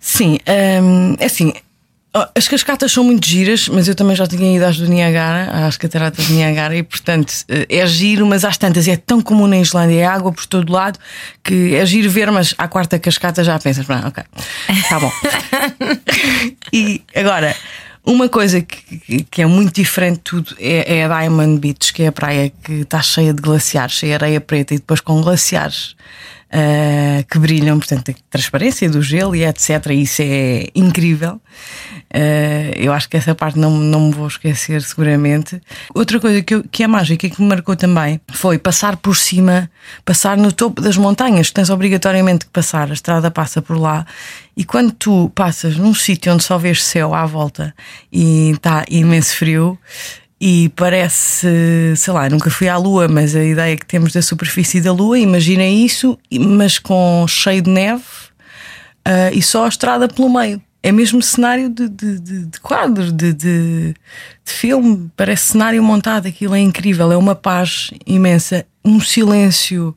Sim, 0.00 0.38
hum, 0.82 1.16
é 1.18 1.26
assim. 1.26 1.52
Ó, 2.14 2.26
As 2.36 2.46
cascatas 2.48 2.92
são 2.92 3.04
muito 3.04 3.26
giras, 3.26 3.68
mas 3.68 3.88
eu 3.88 3.94
também 3.94 4.14
já 4.16 4.26
tinha 4.26 4.54
ido 4.56 4.64
às 4.64 4.76
do 4.76 4.86
Niagara, 4.88 5.66
às 5.66 5.76
cataratas 5.76 6.26
de 6.26 6.32
Niagara, 6.32 6.76
e 6.76 6.82
portanto 6.82 7.32
eh, 7.48 7.66
é 7.68 7.86
giro, 7.86 8.26
mas 8.26 8.44
às 8.44 8.56
tantas 8.56 8.86
é 8.88 8.96
tão 8.96 9.20
comum 9.20 9.46
na 9.46 9.58
Islândia, 9.58 10.00
é 10.00 10.04
água 10.04 10.32
por 10.32 10.46
todo 10.46 10.72
lado, 10.72 10.98
que 11.42 11.74
é 11.74 11.84
giro 11.86 12.10
ver, 12.10 12.30
mas 12.30 12.54
à 12.58 12.68
quarta 12.68 12.98
cascata 12.98 13.42
já 13.44 13.58
pensas, 13.58 13.86
"Ah, 13.88 14.04
ok, 14.08 14.24
tá 14.88 15.00
bom. 15.00 15.12
e 16.72 17.02
agora, 17.14 17.54
uma 18.04 18.28
coisa 18.28 18.60
que, 18.60 18.98
que- 18.98 19.22
que 19.30 19.42
é 19.42 19.46
muito 19.46 19.74
diferente 19.74 20.16
de 20.16 20.22
tudo 20.22 20.56
é, 20.58 20.98
é 20.98 21.04
a 21.04 21.20
Diamond 21.20 21.60
Beach, 21.60 21.92
que 21.92 22.02
é 22.02 22.08
a 22.08 22.12
praia 22.12 22.52
que 22.64 22.72
está 22.82 23.00
cheia 23.00 23.32
de 23.32 23.40
glaciares, 23.40 23.94
cheia 23.94 24.18
de 24.18 24.24
areia 24.24 24.40
preta 24.40 24.74
e 24.74 24.78
depois 24.78 25.00
com 25.00 25.20
glaciares 25.22 25.94
ah, 26.52 27.24
que 27.30 27.38
brilham, 27.38 27.78
portanto, 27.78 28.10
a 28.10 28.14
transparência 28.30 28.88
do 28.90 29.00
gelo 29.00 29.34
e 29.34 29.44
etc. 29.44 29.86
Isso 29.92 30.22
é 30.22 30.66
incrível. 30.74 31.40
Ah, 32.14 32.72
eu 32.76 32.92
acho 32.92 33.08
que 33.08 33.16
essa 33.16 33.34
parte 33.34 33.58
não, 33.58 33.70
não 33.70 34.08
me 34.08 34.12
vou 34.12 34.26
esquecer, 34.26 34.82
seguramente. 34.82 35.60
Outra 35.94 36.20
coisa 36.20 36.42
que, 36.42 36.54
eu- 36.54 36.64
que 36.70 36.82
é 36.82 36.86
mágica 36.86 37.26
e 37.26 37.30
que 37.30 37.40
me 37.40 37.48
marcou 37.48 37.74
também 37.74 38.20
foi 38.32 38.58
passar 38.58 38.96
por 38.96 39.16
cima, 39.16 39.70
passar 40.04 40.36
no 40.36 40.52
topo 40.52 40.82
das 40.82 40.96
montanhas. 40.96 41.50
Tens 41.50 41.70
obrigatoriamente 41.70 42.44
que 42.44 42.50
passar, 42.52 42.90
a 42.90 42.94
estrada 42.94 43.30
passa 43.30 43.62
por 43.62 43.78
lá. 43.78 44.06
E 44.54 44.64
quando 44.64 44.92
tu 44.92 45.30
passas 45.34 45.76
num 45.78 45.94
sítio 45.94 46.32
onde 46.34 46.44
só 46.44 46.58
vês 46.58 46.84
céu 46.84 47.14
à 47.14 47.24
volta 47.24 47.74
e 48.12 48.50
está 48.50 48.84
imenso 48.90 49.34
frio, 49.34 49.78
e 50.44 50.70
parece, 50.70 51.94
sei 51.96 52.12
lá, 52.12 52.28
nunca 52.28 52.50
fui 52.50 52.68
à 52.68 52.76
Lua, 52.76 53.06
mas 53.06 53.36
a 53.36 53.44
ideia 53.44 53.76
que 53.76 53.86
temos 53.86 54.12
da 54.12 54.20
superfície 54.20 54.80
da 54.80 54.92
Lua, 54.92 55.16
imagina 55.16 55.64
isso, 55.64 56.18
mas 56.32 56.80
com 56.80 57.24
cheio 57.28 57.62
de 57.62 57.70
neve 57.70 58.02
uh, 59.06 59.32
e 59.32 59.40
só 59.40 59.66
a 59.66 59.68
estrada 59.68 60.08
pelo 60.08 60.28
meio. 60.28 60.60
É 60.82 60.90
mesmo 60.90 61.22
cenário 61.22 61.70
de, 61.70 61.88
de, 61.88 62.18
de, 62.18 62.46
de 62.46 62.60
quadro, 62.60 63.12
de, 63.12 63.32
de, 63.32 63.94
filme, 64.44 65.08
parece 65.16 65.52
cenário 65.52 65.80
montado, 65.80 66.26
aquilo 66.26 66.56
é 66.56 66.58
incrível, 66.58 67.12
é 67.12 67.16
uma 67.16 67.36
paz 67.36 67.92
imensa, 68.04 68.66
um 68.84 68.98
silêncio 68.98 69.96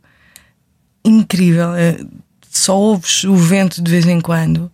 incrível. 1.04 1.74
É, 1.74 1.98
só 2.52 2.78
ouves 2.78 3.24
o 3.24 3.36
vento 3.36 3.82
de 3.82 3.90
vez 3.90 4.06
em 4.06 4.22
quando 4.22 4.72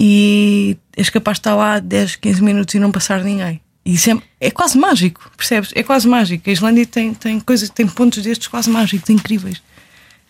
e 0.00 0.76
és 0.96 1.08
capaz 1.08 1.36
de 1.36 1.42
estar 1.42 1.54
lá 1.54 1.78
10, 1.78 2.16
15 2.16 2.42
minutos 2.42 2.74
e 2.74 2.80
não 2.80 2.90
passar 2.90 3.22
ninguém. 3.22 3.60
Isso 3.88 4.10
é, 4.10 4.18
é 4.38 4.50
quase 4.50 4.76
mágico, 4.76 5.30
percebes? 5.34 5.70
É 5.74 5.82
quase 5.82 6.06
mágico. 6.06 6.50
A 6.50 6.52
Islândia 6.52 6.84
tem, 6.84 7.14
tem 7.14 7.40
coisas, 7.40 7.70
tem 7.70 7.86
pontos 7.86 8.22
destes 8.22 8.46
quase 8.46 8.68
mágicos, 8.68 9.08
incríveis. 9.08 9.62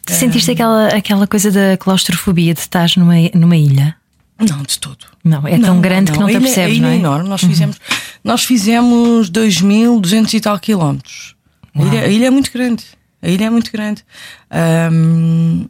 Sentiste 0.07 0.53
aquela, 0.53 0.89
aquela 0.89 1.27
coisa 1.27 1.51
da 1.51 1.77
claustrofobia 1.77 2.55
de 2.55 2.61
estar 2.61 2.89
numa, 2.97 3.15
numa 3.35 3.57
ilha? 3.57 3.97
Não, 4.39 4.63
de 4.63 4.79
todo. 4.79 5.05
Não, 5.25 5.47
é 5.47 5.59
tão 5.59 5.75
não, 5.75 5.81
grande 5.81 6.13
não, 6.13 6.15
que 6.15 6.21
não 6.21 6.29
te 6.29 6.31
ilha, 6.31 6.39
apercebes, 6.39 6.71
a 6.71 6.75
ilha 6.77 6.83
não 6.83 6.89
é? 6.89 6.93
é 6.93 6.99
enorme. 6.99 7.29
Nós 7.29 7.41
fizemos, 7.41 7.77
uhum. 7.77 7.97
nós 8.23 8.45
fizemos 8.45 9.31
2.200 9.31 10.35
e 10.35 10.41
tal 10.41 10.59
quilómetros. 10.61 11.35
A 11.75 11.83
ilha, 11.83 12.01
a 12.03 12.09
ilha, 12.09 12.27
é 12.27 12.31
muito 12.31 12.53
grande. 12.53 12.85
A 13.21 13.29
ilha 13.29 13.47
é 13.47 13.51
muito 13.51 13.73
grande. 13.73 14.05
Um, 14.93 15.67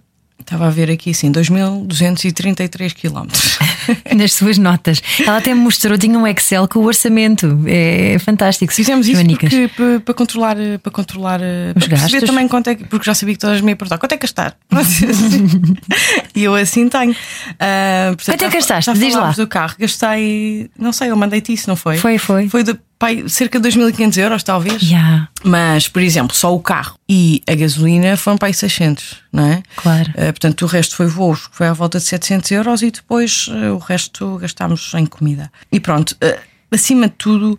Estava 0.48 0.68
a 0.68 0.70
ver 0.70 0.90
aqui, 0.90 1.12
sim, 1.12 1.30
2.233 1.30 2.94
quilómetros. 2.94 3.58
Nas 4.16 4.32
suas 4.32 4.56
notas. 4.56 5.02
Ela 5.20 5.36
até 5.36 5.52
me 5.52 5.60
mostrou, 5.60 5.98
tinha 5.98 6.18
um 6.18 6.26
Excel 6.26 6.66
com 6.66 6.78
o 6.78 6.84
orçamento. 6.86 7.60
É 7.66 8.18
fantástico. 8.18 8.72
Fizemos 8.72 9.06
isso 9.06 9.22
porque, 9.26 9.68
para, 9.76 10.00
para, 10.00 10.14
controlar, 10.14 10.56
para 10.82 10.90
controlar 10.90 11.40
os 11.76 11.86
para 11.86 11.98
gastos. 11.98 12.22
também 12.22 12.48
quanto 12.48 12.70
é, 12.70 12.76
porque 12.76 13.04
já 13.04 13.12
sabia 13.12 13.34
que 13.34 13.40
todas 13.40 13.60
me 13.60 13.72
iam 13.72 13.76
perguntar 13.76 13.98
quanto 13.98 14.12
é 14.12 14.16
que 14.16 14.22
gastar. 14.22 14.56
e 16.34 16.44
eu 16.44 16.54
assim 16.54 16.88
tenho. 16.88 17.12
Uh, 17.12 18.16
portanto, 18.16 18.24
quanto 18.24 18.44
é 18.44 18.48
que 18.48 18.56
gastaste? 18.56 18.90
Já 18.90 18.94
Diz 18.94 19.14
lá. 19.14 19.30
do 19.32 19.46
carro. 19.46 19.74
Gastei, 19.78 20.70
não 20.78 20.94
sei, 20.94 21.10
eu 21.10 21.16
mandei-te 21.16 21.52
isso, 21.52 21.68
não 21.68 21.76
foi? 21.76 21.98
Foi, 21.98 22.16
foi. 22.16 22.48
Foi 22.48 22.64
de 22.64 22.74
pai, 22.98 23.28
cerca 23.28 23.60
de 23.60 23.68
2.500 23.68 24.16
euros, 24.18 24.42
talvez. 24.42 24.82
Yeah. 24.82 25.28
Mas, 25.44 25.88
por 25.88 26.02
exemplo, 26.02 26.34
só 26.34 26.54
o 26.54 26.60
carro 26.60 26.98
e 27.08 27.42
a 27.46 27.54
gasolina 27.54 28.16
foram 28.16 28.36
para 28.36 28.48
aí 28.48 28.54
600, 28.54 29.18
não 29.32 29.46
é? 29.46 29.62
Claro. 29.76 30.10
Uh, 30.10 30.32
portanto, 30.32 30.62
o 30.62 30.66
resto 30.66 30.96
foi 30.96 31.06
voos, 31.06 31.46
que 31.46 31.56
foi 31.56 31.68
à 31.68 31.72
volta 31.72 31.98
de 31.98 32.04
700 32.04 32.50
euros 32.50 32.82
e 32.82 32.90
depois 32.90 33.46
uh, 33.48 33.74
o 33.74 33.78
resto 33.78 34.38
gastámos 34.38 34.92
em 34.94 35.06
comida. 35.06 35.50
E 35.70 35.78
pronto, 35.78 36.12
uh, 36.12 36.38
acima 36.70 37.06
de 37.06 37.14
tudo. 37.14 37.58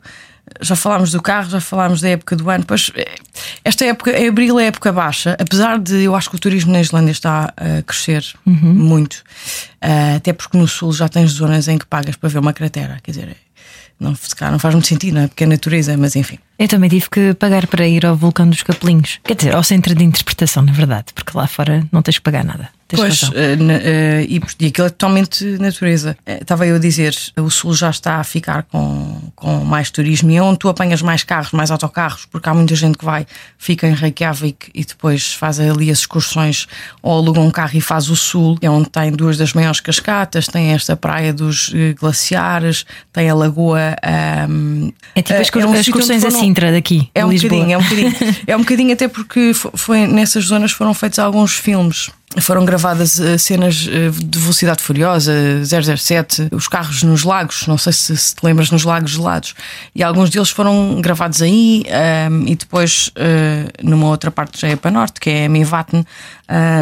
Já 0.60 0.76
falámos 0.76 1.12
do 1.12 1.22
carro, 1.22 1.48
já 1.48 1.62
falámos 1.62 2.02
da 2.02 2.10
época 2.10 2.36
do 2.36 2.50
ano. 2.50 2.66
Pois, 2.66 2.92
esta 3.64 3.86
época, 3.86 4.10
abril 4.28 4.60
é 4.60 4.66
época 4.66 4.92
baixa, 4.92 5.38
apesar 5.40 5.78
de 5.78 6.02
eu 6.02 6.16
acho 6.16 6.28
que 6.28 6.38
o 6.38 6.40
turismo 6.40 6.72
na 6.72 6.82
Islândia 6.82 7.12
está 7.12 7.54
a 7.56 7.84
crescer 7.84 8.26
uhum. 8.48 8.74
muito, 8.74 9.24
até 10.16 10.34
porque 10.34 10.58
no 10.58 10.68
sul 10.68 10.92
já 10.92 11.08
tens 11.08 11.34
zonas 11.34 11.68
em 11.68 11.78
que 11.78 11.86
pagas 11.86 12.16
para 12.16 12.30
ver 12.30 12.40
uma 12.40 12.52
cratera. 12.52 12.98
Quer 13.04 13.12
dizer, 13.12 13.38
não, 14.00 14.16
não 14.52 14.60
faz 14.60 14.74
muito 14.74 14.88
sentido, 14.88 15.16
não 15.16 15.22
é? 15.22 15.28
Porque 15.28 15.44
é 15.44 15.48
natureza, 15.48 15.98
mas 15.98 16.16
enfim. 16.16 16.40
Eu 16.60 16.68
também 16.68 16.90
tive 16.90 17.10
que 17.10 17.34
pagar 17.36 17.66
para 17.68 17.88
ir 17.88 18.06
ao 18.06 18.18
vulcão 18.18 18.50
dos 18.50 18.62
Capelinhos. 18.64 19.22
Quer 19.24 19.36
dizer, 19.36 19.56
ao 19.56 19.64
centro 19.64 19.96
de 19.96 20.04
interpretação, 20.04 20.62
na 20.62 20.74
verdade, 20.74 21.14
porque 21.16 21.32
lá 21.38 21.48
fora 21.48 21.88
não 21.90 22.02
tens 22.02 22.18
que 22.18 22.24
pagar 22.24 22.44
nada. 22.44 22.70
Tens 22.90 23.00
pois, 23.00 23.22
uh, 23.22 23.28
uh, 23.28 24.22
e, 24.28 24.42
e 24.60 24.66
aquilo 24.66 24.88
é 24.88 24.90
totalmente 24.90 25.46
natureza. 25.60 26.18
Uh, 26.28 26.42
estava 26.42 26.66
eu 26.66 26.76
a 26.76 26.80
dizer, 26.80 27.16
o 27.38 27.48
Sul 27.52 27.76
já 27.76 27.92
está 27.92 28.16
a 28.16 28.24
ficar 28.24 28.64
com, 28.64 29.22
com 29.36 29.64
mais 29.64 29.92
turismo 29.92 30.32
e 30.32 30.38
é 30.38 30.42
onde 30.42 30.58
tu 30.58 30.68
apanhas 30.68 31.00
mais 31.00 31.24
carros, 31.24 31.52
mais 31.52 31.70
autocarros, 31.70 32.26
porque 32.26 32.50
há 32.50 32.54
muita 32.54 32.74
gente 32.74 32.98
que 32.98 33.06
vai, 33.06 33.28
fica 33.60 33.88
em 33.88 33.94
Reykjavik 33.94 34.72
e 34.74 34.84
depois 34.84 35.36
faz 35.36 35.60
ali 35.60 35.92
as 35.92 36.00
excursões 36.00 36.68
ou 37.04 37.16
aluga 37.16 37.40
um 37.40 37.52
carro 37.52 37.78
e 37.78 37.82
faz 37.82 38.10
o 38.10 38.16
Sul, 38.16 38.58
é 38.60 38.68
onde 38.68 38.90
tem 38.90 39.12
duas 39.12 39.38
das 39.38 39.54
maiores 39.54 39.80
cascatas, 39.80 40.48
tem 40.48 40.72
esta 40.72 40.98
praia 40.98 41.32
dos 41.32 41.72
glaciares, 42.00 42.88
tem 43.14 43.30
a 43.30 43.36
lagoa. 43.36 43.96
Um, 44.50 44.92
é 45.14 45.22
tipo 45.22 45.40
as, 45.40 45.50
é 45.54 45.68
um 45.68 45.76
excursões 45.76 46.26
a 46.26 46.32
Sintra 46.50 46.72
daqui. 46.72 47.08
É 47.14 47.24
um 47.24 47.30
Lisboa. 47.30 47.52
bocadinho, 47.52 47.76
é 47.76 47.78
um 47.78 47.84
bocadinho. 47.84 48.14
é 48.48 48.56
um 48.56 48.60
bocadinho 48.60 48.94
até 48.94 49.08
porque 49.08 49.52
foi, 49.54 50.08
nessas 50.08 50.46
zonas 50.46 50.72
foram 50.72 50.96
feitos 50.96 51.20
alguns 51.20 51.54
filmes 51.54 52.10
foram 52.38 52.64
gravadas 52.64 53.18
uh, 53.18 53.40
cenas 53.40 53.88
uh, 53.88 54.12
de 54.12 54.40
velocidade 54.40 54.84
furiosa, 54.84 55.34
007, 55.66 56.50
os 56.52 56.68
carros 56.68 57.02
nos 57.02 57.24
lagos, 57.24 57.66
não 57.66 57.78
sei 57.78 57.92
se, 57.92 58.16
se, 58.16 58.36
te 58.36 58.46
lembras, 58.46 58.70
nos 58.70 58.84
lagos 58.84 59.12
gelados. 59.12 59.56
E 59.96 60.04
alguns 60.04 60.30
deles 60.30 60.50
foram 60.50 61.02
gravados 61.02 61.42
aí 61.42 61.84
um, 61.86 61.90
ehm, 61.90 62.48
e 62.48 62.56
depois 62.56 63.08
uh, 63.10 63.70
numa 63.84 64.08
outra 64.08 64.30
parte 64.30 64.62
já 64.62 64.68
é 64.68 64.76
para 64.76 64.92
norte, 64.92 65.20
que 65.20 65.30
é 65.30 65.48
Mivatn. 65.48 66.04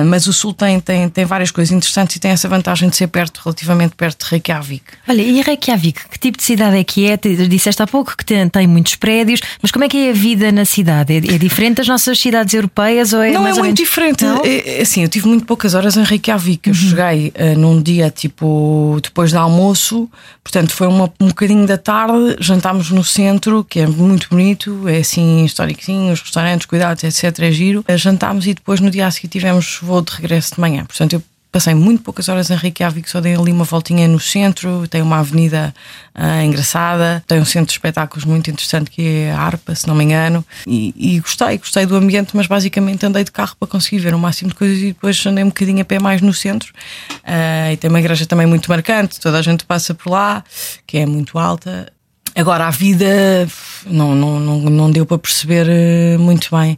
mas 0.06 0.28
o 0.28 0.34
sul 0.34 0.54
tem, 0.54 0.80
tem, 0.80 1.10
tem 1.10 1.26
várias 1.26 1.52
coisas 1.52 1.72
interessantes 1.72 2.16
e 2.16 2.20
tem 2.20 2.32
essa 2.32 2.48
vantagem 2.48 2.90
de 2.90 2.96
ser 2.96 3.08
perto, 3.08 3.42
relativamente 3.44 3.96
perto 3.96 4.26
de 4.26 4.32
Reykjavik. 4.32 4.84
Olha, 5.08 5.22
e 5.22 5.42
Reykjavik, 5.42 6.10
que 6.10 6.20
tipo 6.20 6.38
de 6.38 6.44
cidade 6.44 6.78
é 6.78 6.84
que 6.84 7.06
é? 7.06 7.18
Disseste 7.18 7.82
há 7.82 7.88
pouco 7.88 8.16
que 8.16 8.26
tem, 8.26 8.48
tem 8.50 8.68
muitos 8.68 8.96
prédios, 8.96 9.42
mas 9.62 9.72
como 9.72 9.86
é 9.86 9.90
que 9.90 10.08
é 10.08 10.10
a 10.10 10.14
vida 10.14 10.52
na 10.52 10.66
cidade? 10.66 11.14
É, 11.14 11.18
é 11.18 11.38
diferente 11.38 11.78
das 11.78 11.88
nossas 11.88 12.20
cidades 12.20 12.54
europeias 12.54 13.14
ou 13.14 13.22
é 13.22 13.32
Não 13.32 13.42
é 13.42 13.52
muito 13.52 13.62
menos... 13.62 13.80
diferente. 13.80 14.24
Não? 14.24 14.42
É, 14.44 14.82
assim, 14.82 15.04
eu 15.04 15.10
tive 15.10 15.28
muito 15.28 15.37
poucas 15.46 15.74
horas 15.74 15.98
em 15.98 16.04
Reykjavik. 16.04 16.68
Eu 16.68 16.74
uhum. 16.74 16.80
cheguei 16.80 17.34
uh, 17.36 17.58
num 17.58 17.82
dia 17.82 18.10
tipo 18.10 19.00
depois 19.02 19.32
do 19.32 19.38
almoço, 19.38 20.10
portanto 20.44 20.72
foi 20.74 20.88
uma, 20.88 21.12
um 21.20 21.28
bocadinho 21.28 21.66
da 21.66 21.78
tarde. 21.78 22.36
Jantámos 22.40 22.92
no 22.92 23.04
centro, 23.04 23.64
que 23.64 23.80
é 23.80 23.88
muito 23.88 24.30
bonito, 24.30 24.88
é 24.88 24.98
assim 24.98 25.46
histórico, 25.46 25.84
sim, 25.84 26.12
os 26.12 26.22
restaurantes, 26.22 26.66
cuidados, 26.66 27.04
etc. 27.04 27.40
É 27.40 27.52
giro. 27.52 27.86
Uh, 27.88 27.98
jantámos 27.98 28.48
e 28.48 28.54
depois 28.54 28.80
no 28.80 28.90
dia 28.90 29.08
a 29.08 29.12
seguir 29.12 29.28
tivemos 29.28 29.80
voo 29.82 30.02
de 30.02 30.12
regresso 30.14 30.56
de 30.56 30.62
manhã. 30.62 30.86
Portanto, 30.86 31.14
eu 31.14 31.24
Passei 31.52 31.74
muito 31.74 32.04
poucas 32.04 32.28
horas 32.28 32.50
em 32.50 32.56
Reykjavik, 32.56 33.10
só 33.10 33.22
dei 33.22 33.34
ali 33.36 33.52
uma 33.52 33.64
voltinha 33.64 34.08
no 34.08 34.20
centro. 34.20 34.88
Tem 34.88 35.02
uma 35.02 35.20
avenida 35.20 35.74
uh, 36.14 36.42
engraçada, 36.44 37.24
tem 37.26 37.40
um 37.40 37.46
centro 37.46 37.68
de 37.68 37.72
espetáculos 37.74 38.26
muito 38.26 38.50
interessante 38.50 38.92
que 38.92 39.02
é 39.02 39.32
a 39.32 39.40
Arpa, 39.40 39.74
se 39.74 39.88
não 39.88 39.96
me 39.96 40.04
engano. 40.04 40.46
E, 40.68 40.94
e, 40.96 41.20
gostei, 41.20 41.58
gostei 41.58 41.86
do 41.86 41.96
ambiente, 41.96 42.36
mas 42.36 42.48
basicamente 42.48 43.06
andei 43.06 43.24
de 43.24 43.32
carro 43.32 43.56
para 43.58 43.68
conseguir 43.68 44.00
ver 44.00 44.14
o 44.14 44.20
máximo 44.20 44.50
de 44.50 44.56
coisas 44.56 44.78
e 44.78 44.88
depois 44.88 45.26
andei 45.26 45.44
um 45.44 45.48
bocadinho 45.48 45.82
a 45.82 45.86
pé 45.86 46.00
mais 46.00 46.22
no 46.22 46.34
centro. 46.34 46.74
Uh, 47.24 47.72
e 47.72 47.78
tem 47.78 47.90
uma 47.90 48.00
igreja 48.00 48.26
também 48.26 48.46
muito 48.46 48.70
marcante, 48.70 49.20
toda 49.20 49.40
a 49.40 49.42
gente 49.42 49.66
passa 49.66 49.94
por 49.94 50.12
lá, 50.12 50.44
que 50.86 50.98
é 50.98 51.06
muito 51.06 51.40
alta. 51.40 51.92
Agora, 52.36 52.68
a 52.68 52.72
vida 52.72 53.48
não, 53.86 54.14
não, 54.14 54.40
não, 54.40 54.60
não 54.60 54.92
deu 54.92 55.06
para 55.06 55.18
perceber 55.18 55.66
uh, 55.66 56.20
muito 56.20 56.56
bem 56.56 56.78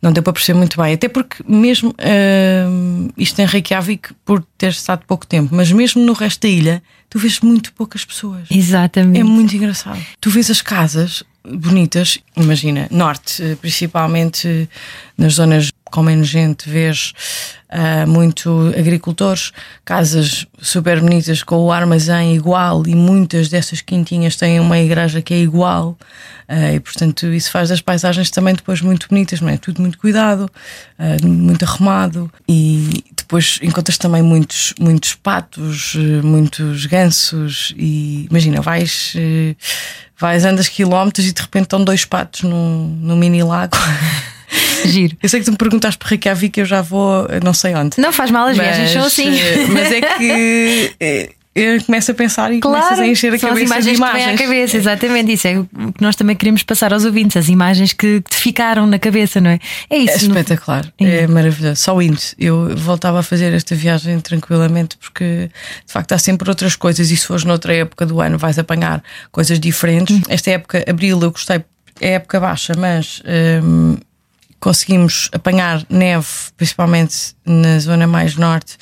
não 0.00 0.12
deu 0.12 0.22
para 0.22 0.32
perceber 0.32 0.58
muito 0.58 0.80
bem. 0.80 0.94
Até 0.94 1.08
porque, 1.08 1.42
mesmo 1.46 1.90
uh, 1.90 3.12
isto 3.16 3.38
em 3.40 3.46
Reykjavik, 3.46 4.14
por 4.24 4.44
ter 4.56 4.70
estado 4.70 5.02
pouco 5.06 5.26
tempo, 5.26 5.54
mas 5.54 5.70
mesmo 5.72 6.04
no 6.04 6.12
resto 6.12 6.42
da 6.42 6.48
ilha, 6.48 6.82
tu 7.10 7.18
vês 7.18 7.40
muito 7.40 7.72
poucas 7.72 8.04
pessoas. 8.04 8.48
Exatamente. 8.50 9.20
É 9.20 9.24
muito 9.24 9.54
engraçado. 9.56 10.00
Tu 10.20 10.30
vês 10.30 10.50
as 10.50 10.62
casas 10.62 11.22
bonitas, 11.44 12.18
imagina, 12.36 12.88
norte, 12.90 13.56
principalmente 13.60 14.68
nas 15.16 15.34
zonas 15.34 15.70
com 15.90 16.02
menos 16.02 16.28
gente, 16.28 16.68
vês 16.68 17.12
uh, 17.70 18.08
muito 18.08 18.72
agricultores, 18.78 19.52
casas 19.84 20.46
super 20.60 21.00
bonitas 21.00 21.42
com 21.42 21.56
o 21.56 21.72
armazém 21.72 22.34
igual 22.34 22.86
e 22.86 22.94
muitas 22.94 23.48
dessas 23.48 23.80
quintinhas 23.80 24.36
têm 24.36 24.60
uma 24.60 24.78
igreja 24.78 25.22
que 25.22 25.34
é 25.34 25.38
igual 25.38 25.98
uh, 26.48 26.74
e 26.74 26.80
portanto 26.80 27.26
isso 27.26 27.50
faz 27.50 27.68
das 27.68 27.80
paisagens 27.80 28.30
também 28.30 28.54
depois 28.54 28.80
muito 28.80 29.08
bonitas, 29.08 29.40
não 29.40 29.48
é? 29.48 29.56
Tudo 29.56 29.80
muito 29.80 29.98
cuidado, 29.98 30.50
uh, 30.98 31.26
muito 31.26 31.64
arrumado 31.64 32.30
e 32.48 33.04
depois 33.16 33.58
encontras 33.62 33.98
também 33.98 34.22
muitos, 34.22 34.74
muitos 34.78 35.14
patos, 35.14 35.94
muitos 36.22 36.86
gansos 36.86 37.74
e 37.76 38.26
imagina, 38.30 38.60
vais 38.62 39.14
vais, 40.18 40.44
andas 40.44 40.68
quilómetros 40.68 41.26
e 41.26 41.32
de 41.32 41.40
repente 41.40 41.64
estão 41.64 41.84
dois 41.84 42.04
patos 42.04 42.42
no, 42.42 42.88
no 42.88 43.16
mini 43.16 43.42
lago. 43.42 43.76
Giro. 44.86 45.16
Eu 45.22 45.28
sei 45.28 45.40
que 45.40 45.46
tu 45.46 45.52
me 45.52 45.58
perguntaste 45.58 45.98
por 45.98 46.08
Reykjavik, 46.08 46.58
eu 46.58 46.66
já 46.66 46.82
vou, 46.82 47.26
não 47.44 47.52
sei 47.52 47.74
onde. 47.74 47.98
Não 47.98 48.12
faz 48.12 48.30
mal, 48.30 48.46
as 48.46 48.56
mas, 48.56 48.66
viagens 48.66 48.90
são 48.90 49.04
assim. 49.04 49.38
Eh, 49.38 49.66
mas 49.68 49.92
é 49.92 50.00
que 50.00 50.94
eh, 51.00 51.30
eu 51.58 51.82
começo 51.82 52.12
a 52.12 52.14
pensar 52.14 52.52
e 52.52 52.60
claro, 52.60 52.76
começas 52.76 53.00
a 53.00 53.06
encher 53.06 53.34
a 53.34 53.38
são 53.38 53.48
cabeça 53.48 53.64
as 53.64 53.70
imagens 53.70 53.96
de 53.96 53.98
imagens. 53.98 54.22
Que 54.22 54.28
vem 54.28 54.34
à 54.34 54.38
cabeça, 54.38 54.76
exatamente 54.76 55.32
isso. 55.32 55.48
É 55.48 55.58
o 55.58 55.64
que 55.92 56.00
nós 56.00 56.14
também 56.14 56.36
queremos 56.36 56.62
passar 56.62 56.92
aos 56.92 57.04
ouvintes, 57.04 57.36
as 57.36 57.48
imagens 57.48 57.92
que, 57.92 58.20
te 58.20 58.36
ficaram 58.36 58.86
na 58.86 58.98
cabeça, 58.98 59.40
não 59.40 59.50
é? 59.50 59.58
É 59.90 59.98
isso. 59.98 60.12
É 60.12 60.28
espetacular, 60.28 60.92
no... 61.00 61.06
é 61.06 61.26
maravilhoso. 61.26 61.82
Só 61.82 62.00
indo, 62.00 62.20
eu 62.38 62.76
voltava 62.76 63.18
a 63.18 63.22
fazer 63.24 63.52
esta 63.52 63.74
viagem 63.74 64.20
tranquilamente 64.20 64.96
porque 64.98 65.50
de 65.84 65.92
facto 65.92 66.12
há 66.12 66.18
sempre 66.18 66.48
outras 66.48 66.76
coisas 66.76 67.10
e 67.10 67.16
se 67.16 67.26
fores 67.26 67.42
noutra 67.42 67.74
época 67.74 68.06
do 68.06 68.20
ano 68.20 68.38
vais 68.38 68.56
apanhar 68.58 69.02
coisas 69.32 69.58
diferentes. 69.58 70.16
Hum. 70.16 70.22
Esta 70.28 70.52
época, 70.52 70.84
abril, 70.88 71.18
eu 71.20 71.32
gostei, 71.32 71.64
é 72.00 72.12
época 72.12 72.38
baixa, 72.38 72.74
mas. 72.78 73.20
Hum, 73.64 73.96
conseguimos 74.60 75.28
apanhar 75.32 75.84
neve, 75.88 76.26
principalmente 76.56 77.34
na 77.44 77.78
zona 77.78 78.06
mais 78.06 78.36
norte, 78.36 78.76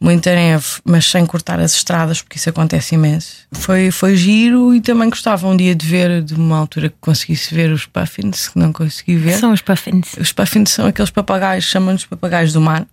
muita 0.00 0.34
neve, 0.34 0.66
mas 0.84 1.08
sem 1.08 1.24
cortar 1.24 1.60
as 1.60 1.72
estradas, 1.74 2.20
porque 2.20 2.36
isso 2.36 2.50
acontece 2.50 2.94
imenso. 2.94 3.46
Foi, 3.52 3.90
foi 3.90 4.16
giro 4.16 4.74
e 4.74 4.80
também 4.80 5.08
gostava 5.08 5.46
um 5.46 5.56
dia 5.56 5.74
de 5.74 5.86
ver, 5.86 6.22
de 6.22 6.34
uma 6.34 6.58
altura 6.58 6.88
que 6.88 6.96
conseguisse 7.00 7.54
ver 7.54 7.70
os 7.70 7.86
puffins, 7.86 8.48
que 8.48 8.58
não 8.58 8.72
consegui 8.72 9.16
ver. 9.16 9.38
São 9.38 9.52
os 9.52 9.62
puffins. 9.62 10.14
Os 10.18 10.32
puffins 10.32 10.70
são 10.70 10.86
aqueles 10.86 11.10
papagaios, 11.10 11.64
chamam-nos 11.64 12.04
papagaios 12.04 12.52
do 12.52 12.60
mar, 12.60 12.86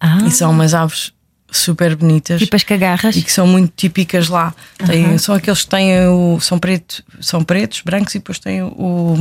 Ah, 0.00 0.18
e 0.26 0.30
são 0.30 0.50
umas 0.50 0.74
aves 0.74 1.12
super 1.56 1.94
bonitas. 1.96 2.40
tipo 2.40 2.56
as 2.56 2.64
cagarras. 2.64 3.14
E 3.16 3.22
que 3.22 3.30
são 3.32 3.46
muito 3.46 3.72
típicas 3.76 4.28
lá. 4.28 4.54
Têm- 4.86 5.18
São 5.18 5.34
aqueles 5.34 5.62
que 5.62 5.68
têm 5.70 6.06
o. 6.08 6.38
São, 6.40 6.58
preto, 6.58 7.02
são 7.20 7.42
pretos, 7.44 7.82
brancos 7.84 8.14
e 8.14 8.18
depois 8.18 8.38
têm 8.38 8.62
o, 8.62 9.14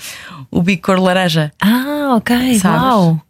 o 0.50 0.62
bico 0.62 0.86
cor 0.86 0.98
laranja. 1.00 1.52
Ah, 1.60 2.14
ok. 2.16 2.58
Sabes? 2.58 2.82
Uau. 2.82 3.22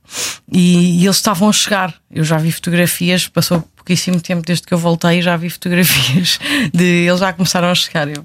E, 0.50 1.00
e 1.00 1.04
eles 1.04 1.16
estavam 1.16 1.48
a 1.48 1.52
chegar. 1.52 1.94
Eu 2.10 2.24
já 2.24 2.38
vi 2.38 2.52
fotografias, 2.52 3.26
passou 3.28 3.60
pouquíssimo 3.74 4.20
tempo 4.20 4.42
desde 4.46 4.66
que 4.66 4.72
eu 4.74 4.78
voltei, 4.78 5.20
já 5.22 5.36
vi 5.36 5.50
fotografias 5.50 6.38
de 6.72 6.84
eles 7.06 7.20
já 7.20 7.32
começaram 7.32 7.68
a 7.68 7.74
chegar. 7.74 8.08
Eu, 8.08 8.24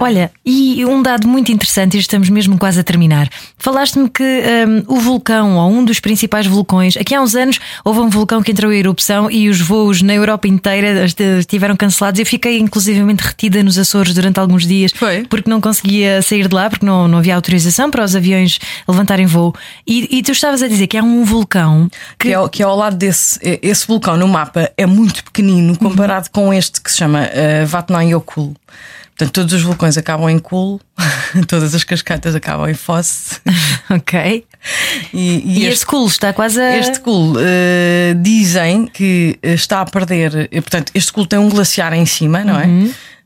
Olha, 0.00 0.30
e 0.44 0.84
um 0.84 1.02
dado 1.02 1.26
muito 1.26 1.50
interessante, 1.52 1.96
e 1.96 2.00
estamos 2.00 2.28
mesmo 2.28 2.56
quase 2.58 2.80
a 2.80 2.84
terminar. 2.84 3.28
Falaste-me 3.58 4.08
que 4.08 4.22
hum, 4.22 4.84
o 4.86 4.96
vulcão, 5.00 5.56
ou 5.56 5.70
um 5.70 5.84
dos 5.84 5.98
principais 6.00 6.46
vulcões, 6.46 6.96
aqui 6.96 7.14
há 7.14 7.20
uns 7.20 7.34
anos 7.34 7.58
houve 7.84 8.00
um 8.00 8.08
vulcão 8.08 8.42
que 8.42 8.52
entrou 8.52 8.72
em 8.72 8.78
erupção 8.78 9.30
e 9.30 9.48
os 9.48 9.60
voos 9.60 10.00
na 10.02 10.14
Europa 10.14 10.46
inteira 10.46 11.04
est- 11.04 11.20
estiveram 11.20 11.76
cancelados. 11.76 12.20
Eu 12.20 12.26
fiquei 12.26 12.58
inclusivamente 12.58 13.20
retida 13.22 13.62
nos 13.62 13.78
Açores 13.78 14.14
durante 14.14 14.38
alguns 14.38 14.66
dias 14.66 14.92
Foi? 14.94 15.24
porque 15.28 15.50
não 15.50 15.60
conseguia 15.60 16.22
sair 16.22 16.46
de 16.48 16.54
lá, 16.54 16.70
porque 16.70 16.86
não, 16.86 17.08
não 17.08 17.18
havia 17.18 17.34
autorização 17.34 17.90
para 17.90 18.04
os 18.04 18.14
aviões 18.14 18.58
levantarem 18.86 19.26
voo. 19.26 19.54
E, 19.86 20.18
e 20.18 20.22
tu 20.22 20.32
estavas 20.32 20.62
a 20.62 20.68
dizer 20.68 20.86
que 20.86 20.96
há 20.96 21.02
um 21.02 21.24
vulcão 21.24 21.88
que, 22.18 22.32
é, 22.32 22.48
que 22.48 22.62
é 22.62 22.66
ao 22.66 22.76
lado 22.76 22.96
desse 22.96 23.38
esse 23.62 23.86
vulcão 23.86 24.16
no 24.16 24.28
mapa 24.28 24.70
é 24.76 24.86
muito 24.86 25.24
pequenino 25.24 25.76
comparado 25.78 26.30
com 26.30 26.52
este 26.52 26.80
que 26.80 26.90
se 26.90 26.98
chama 26.98 27.22
uh, 27.22 27.66
Vatnajökull. 27.66 28.54
Portanto, 29.18 29.34
todos 29.34 29.52
os 29.52 29.62
vulcões 29.62 29.98
acabam 29.98 30.30
em 30.30 30.38
cool, 30.38 30.80
todas 31.48 31.74
as 31.74 31.82
cascatas 31.82 32.36
acabam 32.36 32.68
em 32.70 32.74
fosse. 32.74 33.40
ok. 33.90 34.46
E, 35.12 35.58
E, 35.58 35.66
esse 35.66 35.84
cool 35.84 36.06
está 36.06 36.32
quase 36.32 36.60
a. 36.60 36.76
Este 36.76 37.00
cool 37.00 37.34
eh, 37.40 38.14
dizem 38.16 38.86
que 38.86 39.36
está 39.42 39.80
a 39.80 39.86
perder, 39.86 40.48
eh, 40.52 40.60
portanto, 40.60 40.92
este 40.94 41.12
cool 41.12 41.26
tem 41.26 41.36
um 41.36 41.48
glaciar 41.48 41.92
em 41.94 42.06
cima, 42.06 42.44
não 42.44 42.60
é? 42.60 42.68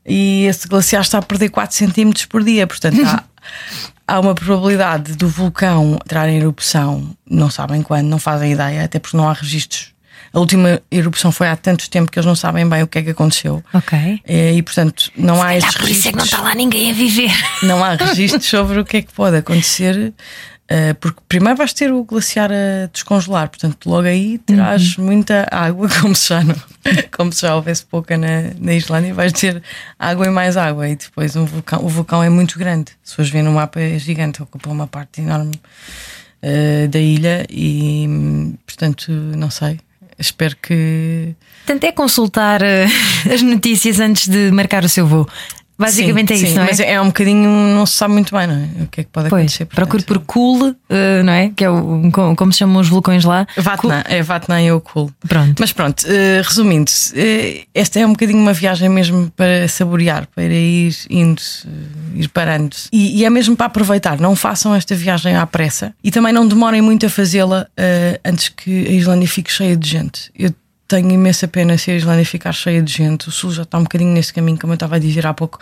E 0.03 0.45
esse 0.45 0.67
glaciar 0.67 1.03
está 1.03 1.19
a 1.19 1.21
perder 1.21 1.49
4 1.49 1.77
centímetros 1.77 2.25
por 2.25 2.43
dia, 2.43 2.65
portanto, 2.65 2.99
há, 3.05 3.23
há 4.07 4.19
uma 4.19 4.33
probabilidade 4.33 5.13
do 5.13 5.29
vulcão 5.29 5.99
entrar 6.03 6.27
em 6.27 6.37
erupção, 6.37 7.15
não 7.29 7.51
sabem 7.51 7.83
quando, 7.83 8.07
não 8.07 8.17
fazem 8.17 8.51
ideia, 8.51 8.83
até 8.83 8.97
porque 8.97 9.15
não 9.15 9.29
há 9.29 9.33
registros. 9.33 9.92
A 10.33 10.39
última 10.39 10.81
erupção 10.89 11.31
foi 11.31 11.47
há 11.47 11.55
tanto 11.55 11.87
tempo 11.89 12.11
que 12.11 12.17
eles 12.17 12.25
não 12.25 12.35
sabem 12.35 12.67
bem 12.67 12.81
o 12.81 12.87
que 12.87 12.97
é 12.97 13.03
que 13.03 13.11
aconteceu. 13.11 13.63
Ok. 13.73 14.19
Eh, 14.25 14.53
E, 14.55 14.61
portanto, 14.63 15.11
não 15.15 15.35
há 15.35 15.45
Calhar 15.45 15.57
estes 15.57 15.77
por 15.77 15.89
isso 15.89 16.07
é 16.07 16.11
que 16.11 16.17
não 16.17 16.25
está 16.25 16.41
lá 16.41 16.55
ninguém 16.55 16.89
a 16.89 16.93
viver. 16.93 17.31
não 17.61 17.83
há 17.83 17.93
registros 17.93 18.45
sobre 18.45 18.79
o 18.79 18.83
que 18.85 18.97
é 18.97 19.01
que 19.03 19.13
pode 19.13 19.37
acontecer, 19.37 20.11
eh, 20.67 20.93
porque 20.95 21.19
primeiro 21.29 21.55
vais 21.55 21.71
ter 21.71 21.93
o 21.93 22.03
glaciar 22.03 22.49
a 22.51 22.87
descongelar, 22.91 23.47
portanto, 23.49 23.87
logo 23.87 24.07
aí 24.07 24.39
terás 24.39 24.97
muita 24.97 25.47
água, 25.51 25.87
como 26.01 26.15
se 26.15 26.29
já, 26.29 26.43
não, 26.43 26.55
como 27.15 27.31
se 27.31 27.41
já 27.43 27.53
houvesse 27.55 27.85
pouca 27.85 28.17
na, 28.17 28.51
na 28.59 28.73
Islândia, 28.73 29.13
vais 29.13 29.33
ter 29.33 29.61
água 29.99 30.25
e 30.25 30.29
mais 30.31 30.57
água. 30.57 30.89
E 30.89 30.95
depois 30.95 31.35
um 31.35 31.45
vulcão, 31.45 31.85
o 31.85 31.87
vulcão 31.89 32.23
é 32.23 32.29
muito 32.29 32.57
grande, 32.57 32.91
se 33.03 33.13
fores 33.15 33.29
ver 33.29 33.43
no 33.43 33.51
mapa, 33.51 33.79
é 33.79 33.99
gigante, 33.99 34.41
ocupa 34.41 34.67
uma 34.71 34.87
parte 34.87 35.21
enorme 35.21 35.53
eh, 36.41 36.87
da 36.87 36.97
ilha 36.99 37.45
e, 37.51 38.55
portanto, 38.65 39.11
não 39.11 39.51
sei. 39.51 39.79
Espero 40.17 40.55
que 40.61 41.35
é 41.85 41.91
consultar 41.91 42.61
eh, 42.61 42.85
as 43.33 43.41
notícias 43.41 43.99
antes 43.99 44.27
de 44.27 44.51
marcar 44.51 44.83
o 44.83 44.89
seu 44.89 45.07
voo. 45.07 45.27
Basicamente 45.77 46.29
Sim, 46.29 46.33
é 46.33 46.37
isso, 46.37 46.47
sim, 46.47 46.55
não 46.55 46.63
é? 46.63 46.67
Mas 46.67 46.79
é 46.79 47.01
um 47.01 47.07
bocadinho, 47.07 47.49
não 47.49 47.85
se 47.85 47.95
sabe 47.95 48.13
muito 48.13 48.35
bem, 48.35 48.47
não 48.47 48.55
é? 48.55 48.83
O 48.83 48.87
que 48.87 49.01
é 49.01 49.03
que 49.03 49.09
pode 49.09 49.29
Pois, 49.29 49.41
acontecer. 49.41 49.65
procure 49.65 50.03
portanto. 50.03 50.25
por 50.25 50.33
cool, 50.33 50.75
eh, 50.89 51.23
não 51.23 51.33
é? 51.33 51.49
Que 51.49 51.65
é 51.65 51.69
o, 51.69 52.09
como, 52.35 52.53
se 52.53 52.59
chamam 52.59 52.79
os 52.79 52.87
vulcões 52.87 53.23
lá. 53.23 53.47
Vatna, 53.57 54.03
é 54.07 54.21
Vatna 54.21 54.61
e 54.61 54.71
o 54.71 54.79
cool. 54.79 55.11
Pronto. 55.27 55.55
Mas 55.59 55.71
pronto, 55.73 56.05
eh, 56.07 56.41
resumindo, 56.43 56.91
eh, 57.15 57.63
esta 57.73 57.99
é 57.99 58.05
um 58.05 58.11
bocadinho 58.11 58.39
uma 58.39 58.53
viagem 58.53 58.87
mesmo 58.89 59.31
para 59.35 59.67
saborear, 59.67 60.27
para 60.33 60.43
ir 60.43 60.95
indo, 61.09 61.41
ir 62.15 62.27
parando. 62.29 62.75
E, 62.91 63.19
e 63.19 63.25
é 63.25 63.29
mesmo 63.29 63.55
para 63.55 63.65
aproveitar. 63.65 64.19
Não 64.19 64.35
façam 64.35 64.75
esta 64.75 64.95
viagem 64.95 65.35
à 65.35 65.45
pressa 65.47 65.93
e 66.03 66.11
também 66.11 66.31
não 66.31 66.47
demorem 66.47 66.81
muito 66.81 67.05
a 67.05 67.09
fazê-la 67.09 67.67
antes 68.23 68.49
que 68.49 68.87
a 68.87 68.91
Islândia 68.91 69.27
fique 69.27 69.51
cheia 69.51 69.75
de 69.75 69.89
gente. 69.89 70.31
Eu 70.37 70.51
tenho 70.93 71.09
imensa 71.09 71.47
pena 71.47 71.75
se 71.75 71.89
a 71.89 71.95
Islândia 71.95 72.23
ficar 72.23 72.51
cheia 72.53 72.79
de 72.81 72.93
gente. 72.93 73.27
O 73.27 73.31
Sul 73.31 73.51
já 73.51 73.63
está 73.63 73.79
um 73.79 73.83
bocadinho 73.83 74.13
nesse 74.13 74.31
caminho, 74.31 74.59
como 74.59 74.73
eu 74.73 74.75
estava 74.75 74.97
a 74.97 74.99
dizer 74.99 75.25
há 75.25 75.33
pouco, 75.33 75.57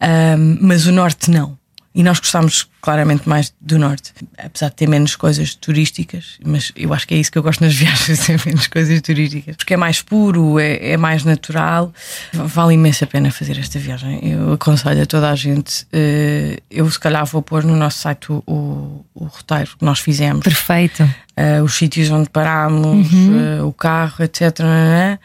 Ahm, 0.00 0.58
mas 0.60 0.86
o 0.86 0.92
Norte 0.92 1.30
não. 1.30 1.56
E 1.94 2.02
nós 2.02 2.18
gostamos 2.18 2.66
claramente 2.80 3.28
mais 3.28 3.52
do 3.60 3.78
Norte, 3.78 4.12
apesar 4.36 4.70
de 4.70 4.74
ter 4.74 4.88
menos 4.88 5.14
coisas 5.14 5.54
turísticas, 5.54 6.38
mas 6.44 6.72
eu 6.74 6.92
acho 6.92 7.06
que 7.06 7.14
é 7.14 7.18
isso 7.18 7.30
que 7.30 7.38
eu 7.38 7.42
gosto 7.42 7.60
nas 7.60 7.74
viagens, 7.76 8.26
ter 8.26 8.40
menos 8.44 8.66
coisas 8.66 9.00
turísticas, 9.00 9.56
porque 9.56 9.74
é 9.74 9.76
mais 9.76 10.02
puro, 10.02 10.58
é, 10.58 10.92
é 10.92 10.96
mais 10.96 11.22
natural. 11.22 11.92
Vale 12.32 12.74
imensa 12.74 13.06
pena 13.06 13.30
fazer 13.30 13.58
esta 13.58 13.78
viagem. 13.78 14.20
Eu 14.22 14.54
aconselho 14.54 15.02
a 15.02 15.06
toda 15.06 15.30
a 15.30 15.36
gente. 15.36 15.86
eh, 15.92 16.58
eu, 16.70 16.90
se 16.90 16.98
calhar, 16.98 17.24
vou 17.26 17.42
pôr 17.42 17.62
no 17.62 17.76
nosso 17.76 17.98
site 18.00 18.32
o, 18.32 18.42
o, 18.46 19.04
o 19.14 19.24
roteiro 19.26 19.70
que 19.78 19.84
nós 19.84 20.00
fizemos. 20.00 20.42
Perfeito. 20.42 21.02
Uh, 21.34 21.62
os 21.64 21.74
sítios 21.74 22.10
onde 22.10 22.28
parámos, 22.28 23.10
uh, 23.10 23.66
o 23.66 23.72
carro, 23.72 24.22
etc. 24.22 24.58
né? 24.60 25.18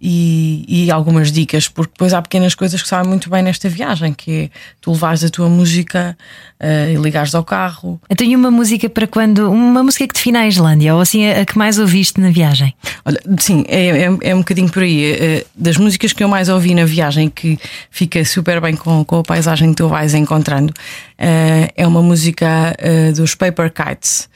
E, 0.00 0.64
e 0.68 0.90
algumas 0.92 1.32
dicas, 1.32 1.66
porque 1.66 1.90
depois 1.92 2.14
há 2.14 2.22
pequenas 2.22 2.54
coisas 2.54 2.80
que 2.80 2.86
sabem 2.86 3.08
muito 3.08 3.28
bem 3.28 3.42
nesta 3.42 3.68
viagem, 3.68 4.12
que 4.12 4.30
é 4.30 4.50
tu 4.80 4.92
levares 4.92 5.24
a 5.24 5.28
tua 5.28 5.48
música 5.48 6.16
uh, 6.60 6.92
e 6.92 6.94
ligares 6.94 7.34
ao 7.34 7.42
carro. 7.42 8.00
Eu 8.08 8.14
tenho 8.14 8.38
uma 8.38 8.48
música 8.48 8.88
para 8.88 9.08
quando. 9.08 9.50
Uma 9.50 9.82
música 9.82 10.06
que 10.06 10.14
define 10.14 10.38
a 10.38 10.46
Islândia, 10.46 10.94
ou 10.94 11.00
assim 11.00 11.26
a, 11.26 11.40
a 11.40 11.44
que 11.44 11.58
mais 11.58 11.80
ouviste 11.80 12.20
na 12.20 12.30
viagem. 12.30 12.72
Olha, 13.04 13.20
sim, 13.40 13.64
é, 13.66 14.04
é, 14.04 14.18
é 14.30 14.34
um 14.36 14.38
bocadinho 14.38 14.70
por 14.70 14.84
aí. 14.84 15.14
Uh, 15.14 15.46
Das 15.56 15.76
músicas 15.76 16.12
que 16.12 16.22
eu 16.22 16.28
mais 16.28 16.48
ouvi 16.48 16.74
na 16.74 16.84
viagem, 16.84 17.28
que 17.28 17.58
fica 17.90 18.24
super 18.24 18.60
bem 18.60 18.76
com, 18.76 19.04
com 19.04 19.18
a 19.18 19.22
paisagem 19.24 19.70
que 19.70 19.76
tu 19.76 19.88
vais 19.88 20.14
encontrando, 20.14 20.70
uh, 20.70 21.72
é 21.74 21.84
uma 21.84 22.02
música 22.02 22.76
uh, 22.78 23.12
dos 23.12 23.34
Paper 23.34 23.72
Kites. 23.72 24.28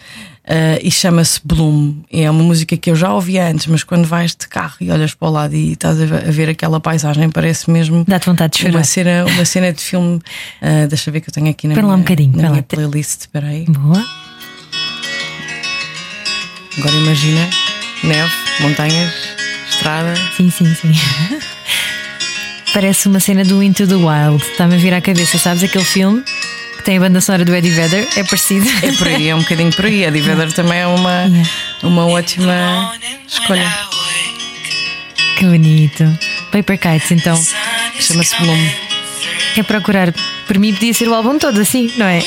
Uh, 0.44 0.78
e 0.82 0.90
chama-se 0.90 1.40
Bloom. 1.44 2.02
É 2.10 2.28
uma 2.28 2.42
música 2.42 2.76
que 2.76 2.90
eu 2.90 2.96
já 2.96 3.12
ouvi 3.14 3.38
antes, 3.38 3.66
mas 3.68 3.84
quando 3.84 4.06
vais 4.06 4.32
de 4.32 4.48
carro 4.48 4.74
e 4.80 4.90
olhas 4.90 5.14
para 5.14 5.28
o 5.28 5.30
lado 5.30 5.54
e 5.54 5.72
estás 5.72 6.00
a 6.00 6.04
ver, 6.04 6.48
aquela 6.48 6.80
paisagem, 6.80 7.30
parece 7.30 7.70
mesmo 7.70 8.04
Dá-te 8.06 8.26
vontade 8.26 8.54
de 8.54 8.58
chorar. 8.58 8.74
uma 8.74 8.84
cena, 8.84 9.24
uma 9.24 9.44
cena 9.44 9.72
de 9.72 9.80
filme. 9.80 10.16
Uh, 10.60 10.88
deixa 10.88 11.10
eu 11.10 11.12
ver 11.12 11.20
que 11.20 11.30
eu 11.30 11.32
tenho 11.32 11.48
aqui 11.48 11.68
na 11.68 11.74
minha, 11.74 11.86
um 11.86 11.98
bocadinho, 11.98 12.36
na 12.36 12.50
minha 12.50 12.62
playlist. 12.62 13.20
Espera 13.20 13.46
aí. 13.46 13.64
Boa. 13.66 14.04
Agora 16.78 16.94
imagina 16.96 17.48
neve, 18.02 18.32
montanhas, 18.60 19.12
estrada. 19.70 20.14
Sim, 20.36 20.50
sim, 20.50 20.74
sim. 20.74 20.92
Parece 22.74 23.06
uma 23.06 23.20
cena 23.20 23.44
do 23.44 23.62
Into 23.62 23.86
the 23.86 23.94
Wild. 23.94 24.42
Está-me 24.42 24.74
a 24.74 24.78
vir 24.78 24.94
à 24.94 25.00
cabeça, 25.00 25.38
sabes 25.38 25.62
aquele 25.62 25.84
filme 25.84 26.24
que 26.82 26.86
tem 26.86 26.96
a 26.96 27.00
banda 27.00 27.20
sonora 27.20 27.44
do 27.44 27.54
Eddie 27.54 27.70
Vedder? 27.70 28.08
É 28.16 28.24
parecido. 28.24 28.68
É 28.82 28.92
por 28.92 29.06
aí, 29.06 29.28
é 29.28 29.34
um 29.36 29.38
bocadinho 29.40 29.72
por 29.72 29.86
aí. 29.86 30.04
A 30.04 30.10
Divedor 30.10 30.52
também 30.52 30.80
é 30.80 30.86
uma, 30.86 31.22
Yeah. 31.22 31.50
uma 31.84 32.06
ótima 32.08 32.92
escolha. 33.26 33.72
que 35.38 35.44
bonito. 35.44 36.18
Paper 36.50 36.78
Kites, 36.78 37.12
então. 37.12 37.40
Chama-se 38.00 38.36
Bloom. 38.36 38.68
É 39.56 39.62
procurar. 39.62 40.12
Por 40.46 40.58
mim 40.58 40.74
podia 40.74 40.92
ser 40.92 41.08
o 41.08 41.14
álbum 41.14 41.38
todo 41.38 41.60
assim, 41.60 41.90
não 41.96 42.06
é? 42.06 42.18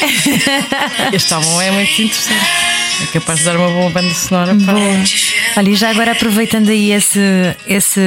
Este 1.11 1.33
álbum 1.33 1.61
é 1.61 1.71
muito 1.71 2.01
interessante. 2.01 2.74
É 3.01 3.05
capaz 3.07 3.39
de 3.39 3.45
dar 3.45 3.57
uma 3.57 3.69
boa 3.69 3.89
banda 3.89 4.13
sonora 4.13 4.55
para. 4.55 4.73
Boa. 4.73 5.03
Olha, 5.57 5.69
e 5.69 5.75
já 5.75 5.89
agora 5.89 6.11
aproveitando 6.13 6.69
aí 6.69 6.91
esse, 6.91 7.19
esse, 7.67 7.99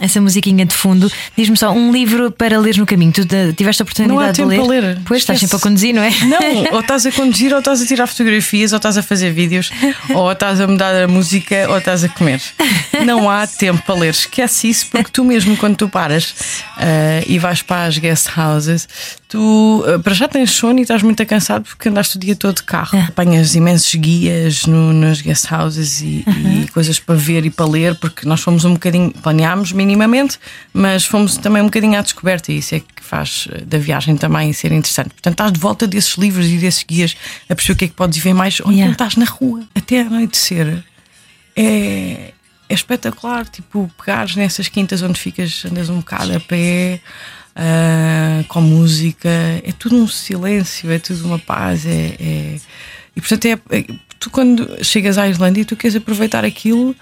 essa 0.00 0.20
musiquinha 0.20 0.64
de 0.66 0.74
fundo, 0.74 1.10
diz-me 1.36 1.56
só 1.56 1.70
um 1.72 1.90
livro 1.92 2.30
para 2.30 2.58
ler 2.58 2.76
no 2.76 2.86
caminho. 2.86 3.12
Tu 3.12 3.22
eh, 3.30 3.52
tiveste 3.52 3.82
a 3.82 3.84
oportunidade 3.84 4.18
Não 4.18 4.26
há 4.28 4.32
tempo 4.32 4.50
de 4.50 4.56
ler? 4.56 4.80
para 4.82 4.88
ler. 4.88 4.98
Pois 5.06 5.20
estás 5.22 5.40
sempre 5.40 5.56
a 5.56 5.60
conduzir, 5.60 5.94
não 5.94 6.02
é? 6.02 6.10
Não, 6.10 6.74
ou 6.74 6.80
estás 6.80 7.06
a 7.06 7.12
conduzir, 7.12 7.52
ou 7.52 7.58
estás 7.58 7.80
a 7.82 7.86
tirar 7.86 8.06
fotografias, 8.06 8.72
ou 8.72 8.76
estás 8.76 8.96
a 8.96 9.02
fazer 9.02 9.32
vídeos, 9.32 9.70
ou 10.14 10.30
estás 10.30 10.60
a 10.60 10.66
mudar 10.66 10.94
a 10.94 11.08
música, 11.08 11.66
ou 11.68 11.78
estás 11.78 12.04
a 12.04 12.08
comer. 12.08 12.40
Não 13.04 13.28
há 13.30 13.46
tempo 13.46 13.82
para 13.82 13.94
ler. 13.94 14.10
Esquece 14.10 14.68
isso, 14.68 14.86
porque 14.90 15.10
tu 15.10 15.24
mesmo, 15.24 15.56
quando 15.56 15.76
tu 15.76 15.88
paras 15.88 16.34
eh, 16.78 17.24
e 17.26 17.38
vais 17.38 17.62
para 17.62 17.84
as 17.86 17.98
guest 17.98 18.28
houses, 18.36 18.88
tu 19.28 19.84
eh, 19.86 19.98
para 19.98 20.14
já 20.14 20.26
tens 20.26 20.50
sono 20.52 20.78
e 20.78 20.82
estás 20.82 21.02
muito 21.02 21.24
cansado 21.26 21.64
porque 21.64 21.88
andaste 21.88 22.16
o 22.16 22.18
dia 22.20 22.34
todo 22.34 22.56
de 22.56 22.62
carro. 22.62 22.98
Apanhas 22.98 23.54
imensos 23.54 23.94
guias 23.94 24.64
no, 24.66 24.92
nas 24.92 25.20
guest 25.20 25.52
houses 25.52 26.00
e, 26.00 26.24
e 26.26 26.68
coisas 26.72 26.98
para 26.98 27.14
ver 27.14 27.44
e 27.44 27.50
para 27.50 27.66
ler, 27.66 27.94
porque 27.96 28.26
nós 28.26 28.40
fomos 28.40 28.64
um 28.64 28.72
bocadinho, 28.72 29.10
planeámos 29.10 29.72
minimamente, 29.72 30.38
mas 30.72 31.04
fomos 31.04 31.36
também 31.36 31.60
um 31.62 31.66
bocadinho 31.66 31.98
à 31.98 32.02
descoberta 32.02 32.50
e 32.50 32.58
isso 32.58 32.74
é 32.74 32.80
que 32.80 32.86
faz 33.02 33.46
eh, 33.52 33.60
da 33.60 33.78
viagem 33.78 34.16
também 34.16 34.52
ser 34.52 34.72
interessante. 34.72 35.10
Portanto, 35.10 35.34
estás 35.34 35.52
de 35.52 35.60
volta 35.60 35.86
desses 35.86 36.14
livros 36.16 36.46
e 36.46 36.56
desses 36.56 36.82
guias 36.82 37.14
a 37.48 37.54
perceber 37.54 37.74
o 37.74 37.76
que 37.76 37.84
é 37.84 37.88
que 37.88 37.94
podes 37.94 38.18
ver 38.18 38.32
mais, 38.34 38.60
ou 38.60 38.66
então 38.66 38.78
Yeah. 38.78 38.92
estás 38.92 39.16
na 39.16 39.24
rua 39.24 39.62
até 39.74 40.00
anoitecer. 40.02 40.84
É, 41.56 42.32
é 42.68 42.74
espetacular. 42.74 43.46
Tipo, 43.48 43.90
pegares 43.98 44.36
nessas 44.36 44.68
quintas 44.68 45.02
onde 45.02 45.18
ficas, 45.18 45.64
andas 45.64 45.90
um 45.90 45.96
bocado 45.96 46.36
a 46.36 46.40
pé, 46.40 47.00
uh, 47.58 48.44
com 48.44 48.60
música, 48.60 49.28
é 49.28 49.72
tudo 49.78 49.96
um 49.96 50.06
silêncio, 50.06 50.90
é 50.90 50.98
tudo 50.98 51.26
uma 51.26 51.38
paz. 51.38 51.84
É, 51.84 52.14
é... 52.20 52.56
E 53.16 53.20
portanto, 53.20 53.46
é, 53.46 53.76
é, 53.76 53.84
tu 54.18 54.30
quando 54.30 54.84
chegas 54.84 55.18
à 55.18 55.28
Islândia, 55.28 55.64
tu 55.64 55.76
queres 55.76 55.96
aproveitar 55.96 56.44
aquilo 56.44 56.94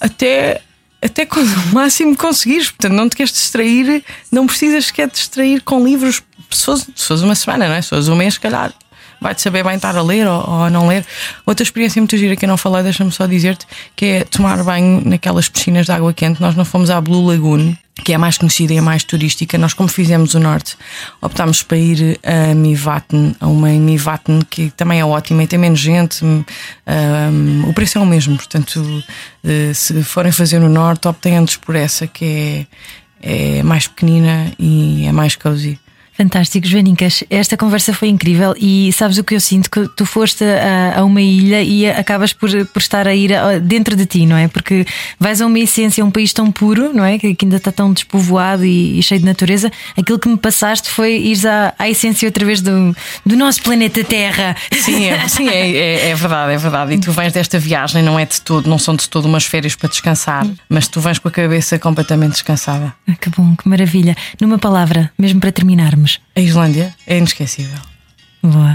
até 0.00 0.60
até 1.02 1.24
o 1.28 1.74
máximo 1.74 2.16
conseguires. 2.16 2.70
Portanto, 2.70 2.92
não 2.92 3.08
te 3.08 3.16
queres 3.16 3.32
distrair, 3.32 4.04
não 4.30 4.46
precisas 4.46 4.86
sequer 4.86 5.10
distrair 5.10 5.62
com 5.62 5.84
livros. 5.84 6.22
Se 6.50 6.64
fosse 6.64 7.24
uma 7.24 7.34
semana, 7.34 7.68
não 7.68 7.74
é? 7.74 8.10
Um 8.10 8.16
mês, 8.16 8.34
se 8.34 8.40
calhar 8.40 8.72
vai-te 9.20 9.40
saber 9.40 9.64
bem 9.64 9.76
estar 9.76 9.96
a 9.96 10.02
ler 10.02 10.26
ou, 10.26 10.38
ou, 10.38 10.64
a 10.64 10.70
não 10.70 10.86
ler. 10.86 11.04
Outra 11.46 11.62
experiência 11.62 12.00
muito 12.00 12.16
gira 12.16 12.36
que 12.36 12.44
eu 12.44 12.48
não 12.48 12.56
falei, 12.56 12.82
deixa-me 12.82 13.10
só 13.10 13.26
dizer-te, 13.26 13.66
que 13.96 14.04
é 14.04 14.24
tomar 14.24 14.62
banho 14.62 15.02
naquelas 15.04 15.48
piscinas 15.48 15.86
de 15.86 15.92
água 15.92 16.12
quente. 16.12 16.40
Nós 16.40 16.54
não 16.54 16.64
fomos 16.64 16.90
à 16.90 17.00
Blue 17.00 17.26
Lagoon, 17.26 17.74
que 18.02 18.12
é 18.12 18.16
a 18.16 18.18
mais 18.18 18.36
conhecida 18.36 18.72
e 18.72 18.78
a 18.78 18.82
mais 18.82 19.04
turística. 19.04 19.56
Nós, 19.56 19.72
como 19.72 19.88
fizemos 19.88 20.34
o 20.34 20.40
norte, 20.40 20.76
optámos 21.20 21.62
para 21.62 21.78
ir 21.78 22.18
a 22.22 22.54
Mivaten, 22.54 23.36
a 23.40 23.46
uma 23.46 23.70
em 23.70 23.80
Mivaten, 23.80 24.40
que 24.50 24.70
também 24.70 25.00
é 25.00 25.04
ótima 25.04 25.44
e 25.44 25.46
tem 25.46 25.58
menos 25.58 25.78
gente. 25.78 26.24
Um, 26.24 27.68
o 27.68 27.72
preço 27.72 27.98
é 27.98 28.00
o 28.00 28.06
mesmo, 28.06 28.36
portanto, 28.36 29.04
eh, 29.44 29.72
se 29.72 30.02
forem 30.02 30.32
fazer 30.32 30.58
no 30.58 30.68
norte, 30.68 31.06
optem 31.06 31.36
antes 31.36 31.56
por 31.56 31.76
essa, 31.76 32.06
que 32.06 32.66
é, 33.22 33.58
é 33.58 33.62
mais 33.62 33.86
pequenina 33.86 34.52
e 34.58 35.06
é 35.06 35.12
mais 35.12 35.36
cozy. 35.36 35.78
Fantástico, 36.16 36.64
Joanicas. 36.64 37.24
Esta 37.28 37.56
conversa 37.56 37.92
foi 37.92 38.08
incrível 38.08 38.54
e 38.56 38.92
sabes 38.92 39.18
o 39.18 39.24
que 39.24 39.34
eu 39.34 39.40
sinto? 39.40 39.68
Que 39.68 39.88
tu 39.88 40.06
foste 40.06 40.44
a, 40.44 41.00
a 41.00 41.04
uma 41.04 41.20
ilha 41.20 41.60
e 41.60 41.90
acabas 41.90 42.32
por, 42.32 42.48
por 42.66 42.80
estar 42.80 43.08
a 43.08 43.14
ir 43.14 43.32
dentro 43.62 43.96
de 43.96 44.06
ti, 44.06 44.24
não 44.24 44.36
é? 44.36 44.46
Porque 44.46 44.86
vais 45.18 45.40
a 45.40 45.46
uma 45.46 45.58
essência, 45.58 46.04
a 46.04 46.06
um 46.06 46.12
país 46.12 46.32
tão 46.32 46.52
puro, 46.52 46.92
não 46.94 47.04
é? 47.04 47.18
Que, 47.18 47.34
que 47.34 47.44
ainda 47.44 47.56
está 47.56 47.72
tão 47.72 47.92
despovoado 47.92 48.64
e, 48.64 49.00
e, 49.00 49.02
cheio 49.02 49.18
de 49.20 49.26
natureza. 49.26 49.72
Aquilo 49.98 50.16
que 50.16 50.28
me 50.28 50.36
passaste 50.36 50.88
foi 50.88 51.16
ir 51.16 51.44
à, 51.48 51.74
à 51.76 51.90
essência 51.90 52.28
outra 52.28 52.44
vez 52.44 52.60
do, 52.60 52.94
do 53.26 53.36
nosso 53.36 53.60
planeta 53.62 54.04
Terra. 54.04 54.56
Sim, 54.70 55.06
é, 55.06 55.26
sim 55.26 55.48
é, 55.48 55.70
é, 55.70 56.10
é, 56.10 56.14
verdade, 56.14 56.52
é 56.52 56.56
verdade. 56.56 56.94
E 56.94 56.98
tu 56.98 57.10
vens 57.10 57.32
desta 57.32 57.58
viagem, 57.58 58.04
não 58.04 58.16
é 58.16 58.24
de 58.24 58.40
todo, 58.40 58.70
não 58.70 58.78
são 58.78 58.94
de 58.94 59.08
todo 59.08 59.24
umas 59.24 59.46
férias 59.46 59.74
para 59.74 59.88
descansar, 59.88 60.46
mas 60.68 60.86
tu 60.86 61.00
vens 61.00 61.18
com 61.18 61.26
a 61.26 61.32
cabeça 61.32 61.76
completamente 61.76 62.34
descansada. 62.34 62.94
Ah, 63.08 63.14
que 63.20 63.28
bom, 63.30 63.56
que 63.56 63.68
maravilha. 63.68 64.16
Numa 64.40 64.58
palavra, 64.58 65.10
mesmo 65.18 65.40
para 65.40 65.50
terminarmos. 65.50 66.03
A 66.36 66.40
Islândia 66.40 66.94
é 67.06 67.16
inesquecível. 67.18 67.78
Boa. 68.42 68.74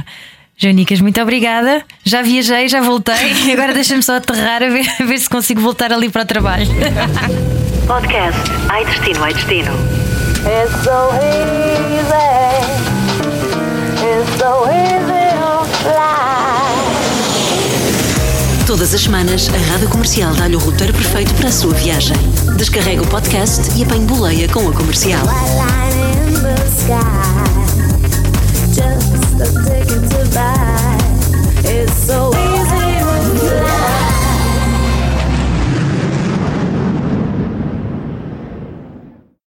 Joanicas, 0.57 0.99
muito 0.99 1.21
obrigada. 1.21 1.83
Já 2.03 2.21
viajei, 2.21 2.67
já 2.67 2.81
voltei. 2.81 3.13
Agora 3.53 3.73
deixa-me 3.73 4.03
só 4.03 4.17
aterrar 4.17 4.61
a 4.61 4.67
ver, 4.69 4.85
a 4.99 5.03
ver 5.05 5.17
se 5.17 5.29
consigo 5.29 5.61
voltar 5.61 5.93
ali 5.93 6.09
para 6.09 6.23
o 6.23 6.25
trabalho. 6.25 6.67
Podcast 7.87 8.39
Ai 8.67 8.85
Destino, 8.85 9.23
Ai 9.23 9.33
Destino. 9.33 9.71
It's 10.39 10.83
so 10.83 11.09
easy. 11.15 12.29
It's 14.03 14.37
so 14.37 14.67
easy 14.69 15.29
to 15.39 15.65
fly. 15.83 16.79
Todas 18.67 18.93
as 18.93 19.01
semanas, 19.01 19.49
a 19.49 19.71
Rádio 19.71 19.89
Comercial 19.89 20.33
dá-lhe 20.35 20.55
o 20.55 20.59
roteiro 20.59 20.93
perfeito 20.93 21.33
para 21.35 21.47
a 21.49 21.51
sua 21.51 21.73
viagem. 21.73 22.17
Descarrega 22.57 23.01
o 23.01 23.07
podcast 23.07 23.77
e 23.77 23.83
apanhe 23.83 24.05
boleia 24.05 24.47
com 24.49 24.67
a 24.67 24.73
comercial. 24.73 25.25
sky, 26.89 27.43
just 28.73 29.39
a 29.39 29.47
ticket 29.63 30.09
to 30.09 30.31
buy. 30.33 30.78